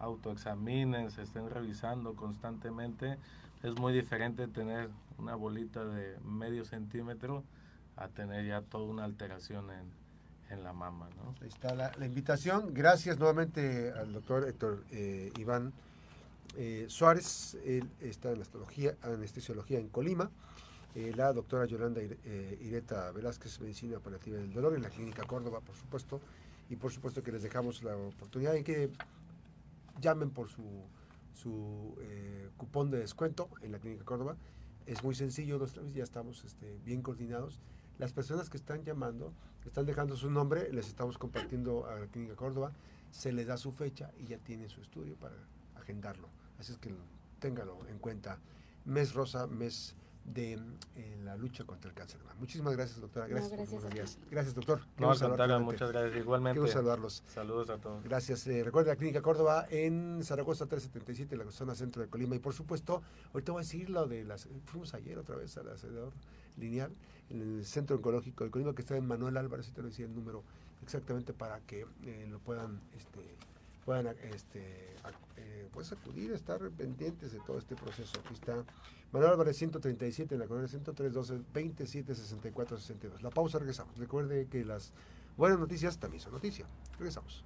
autoexaminen, 0.00 1.12
se 1.12 1.22
estén 1.22 1.48
revisando 1.48 2.16
constantemente. 2.16 3.18
Es 3.62 3.78
muy 3.78 3.92
diferente 3.92 4.48
tener 4.48 4.90
una 5.16 5.36
bolita 5.36 5.84
de 5.84 6.18
medio 6.24 6.64
centímetro 6.64 7.44
a 7.94 8.08
tener 8.08 8.44
ya 8.46 8.62
toda 8.62 8.84
una 8.86 9.04
alteración 9.04 9.70
en, 9.70 10.64
la 10.64 10.72
mama. 10.72 11.08
¿no? 11.16 11.34
Ahí 11.40 11.48
está 11.48 11.74
la, 11.74 11.92
invitación. 12.04 12.74
Gracias 12.74 13.18
nuevamente 13.18 13.92
al 13.92 14.12
doctor 14.12 14.48
Héctor 14.48 14.84
eh, 14.90 15.32
Iván 15.38 15.72
eh, 16.56 16.86
Suárez. 16.88 17.56
Él 17.64 17.88
está 18.00 18.32
en 18.32 18.42
anestesiología 19.02 19.78
en 19.78 19.88
Colima. 19.88 20.30
Eh, 20.96 21.12
la 21.14 21.32
doctora 21.32 21.66
Yolanda 21.66 22.00
Ireta 22.02 23.12
Velázquez, 23.12 23.60
medicina 23.60 23.98
operativa 23.98 24.36
del 24.36 24.52
dolor 24.52 24.74
en 24.74 24.82
la 24.82 24.88
Clínica 24.88 25.24
Córdoba, 25.24 25.60
por 25.60 25.76
supuesto 25.76 26.20
y 26.68 26.76
por 26.76 26.92
supuesto 26.92 27.22
que 27.22 27.32
les 27.32 27.42
dejamos 27.42 27.82
la 27.82 27.96
oportunidad 27.96 28.56
en 28.56 28.64
que 28.64 28.90
llamen 30.00 30.30
por 30.30 30.48
su, 30.48 30.64
eh, 32.00 32.50
cupón 32.56 32.90
de 32.90 32.98
descuento 32.98 33.48
en 33.62 33.72
la 33.72 33.78
Clínica 33.78 34.04
Córdoba. 34.04 34.36
Es 34.86 35.02
muy 35.02 35.14
sencillo, 35.14 35.58
nosotros 35.58 35.94
ya 35.94 36.04
estamos 36.04 36.44
este, 36.44 36.78
bien 36.84 37.02
coordinados. 37.02 37.60
Las 37.98 38.12
personas 38.12 38.50
que 38.50 38.56
están 38.56 38.84
llamando, 38.84 39.32
están 39.64 39.86
dejando 39.86 40.16
su 40.16 40.30
nombre, 40.30 40.72
les 40.72 40.88
estamos 40.88 41.18
compartiendo 41.18 41.86
a 41.86 42.00
la 42.00 42.06
Clínica 42.06 42.36
Córdoba, 42.36 42.72
se 43.10 43.32
les 43.32 43.46
da 43.46 43.56
su 43.56 43.72
fecha 43.72 44.12
y 44.18 44.26
ya 44.26 44.38
tienen 44.38 44.68
su 44.68 44.80
estudio 44.80 45.16
para 45.16 45.36
agendarlo. 45.76 46.28
Así 46.58 46.72
es 46.72 46.78
que 46.78 46.94
téngalo 47.38 47.86
en 47.88 47.98
cuenta. 47.98 48.38
Mes 48.84 49.14
rosa, 49.14 49.46
mes 49.46 49.96
de 50.26 50.54
eh, 50.96 51.20
la 51.24 51.36
lucha 51.36 51.64
contra 51.64 51.88
el 51.88 51.94
cáncer. 51.94 52.20
Muchísimas 52.38 52.74
gracias, 52.74 53.00
doctora. 53.00 53.26
Gracias, 53.26 53.52
gracias, 53.52 54.18
gracias, 54.30 54.54
doctor. 54.54 54.80
No, 54.98 55.10
al 55.10 55.60
muchas 55.62 55.90
gracias. 55.90 56.16
Igualmente. 56.16 56.60
Quiero 56.60 56.72
saludarlos. 56.72 57.22
Saludos 57.26 57.70
a 57.70 57.78
todos. 57.78 58.02
Gracias. 58.04 58.46
Eh, 58.46 58.62
recuerda 58.64 58.92
la 58.92 58.96
Clínica 58.96 59.22
Córdoba 59.22 59.66
en 59.70 60.22
Zaragoza 60.22 60.66
377, 60.66 61.34
en 61.34 61.46
la 61.46 61.50
zona 61.52 61.74
centro 61.74 62.02
de 62.02 62.08
Colima. 62.08 62.34
Y 62.36 62.38
por 62.38 62.52
supuesto, 62.52 63.02
ahorita 63.32 63.52
voy 63.52 63.60
a 63.60 63.62
decir 63.62 63.90
lo 63.90 64.06
de 64.06 64.24
las. 64.24 64.48
Fuimos 64.66 64.94
ayer 64.94 65.18
otra 65.18 65.36
vez 65.36 65.56
al 65.56 65.68
acelerador. 65.68 66.12
lineal 66.56 66.92
en 67.28 67.40
el 67.40 67.64
Centro 67.64 67.96
Oncológico 67.96 68.44
de 68.44 68.50
Colima, 68.50 68.74
que 68.74 68.82
está 68.82 68.96
en 68.96 69.06
Manuel 69.06 69.36
Álvarez, 69.36 69.68
y 69.68 69.72
te 69.72 69.82
lo 69.82 69.88
decía 69.88 70.06
el 70.06 70.14
número 70.14 70.44
exactamente 70.82 71.32
para 71.32 71.60
que 71.60 71.86
eh, 72.04 72.26
lo 72.28 72.38
puedan, 72.38 72.80
este, 72.96 73.20
puedan 73.86 74.08
este, 74.34 74.96
eh, 75.36 75.68
pues 75.72 75.92
acudir, 75.92 76.32
estar 76.32 76.60
pendientes 76.72 77.32
de 77.32 77.38
todo 77.38 77.56
este 77.56 77.76
proceso. 77.76 78.18
Aquí 78.18 78.34
está 78.34 78.64
Manuel 79.12 79.32
Álvarez 79.32 79.56
137 79.56 80.34
en 80.34 80.40
la 80.40 80.46
colonia 80.46 80.68
103 80.68 81.14
12 81.14 81.40
27 81.54 82.14
64 82.14 82.78
62. 82.78 83.22
La 83.22 83.30
pausa, 83.30 83.60
regresamos. 83.60 83.96
Recuerde 83.96 84.48
que 84.48 84.64
las 84.64 84.92
buenas 85.36 85.58
noticias 85.58 85.98
también 85.98 86.20
son 86.20 86.32
noticias. 86.32 86.68
Regresamos. 86.98 87.44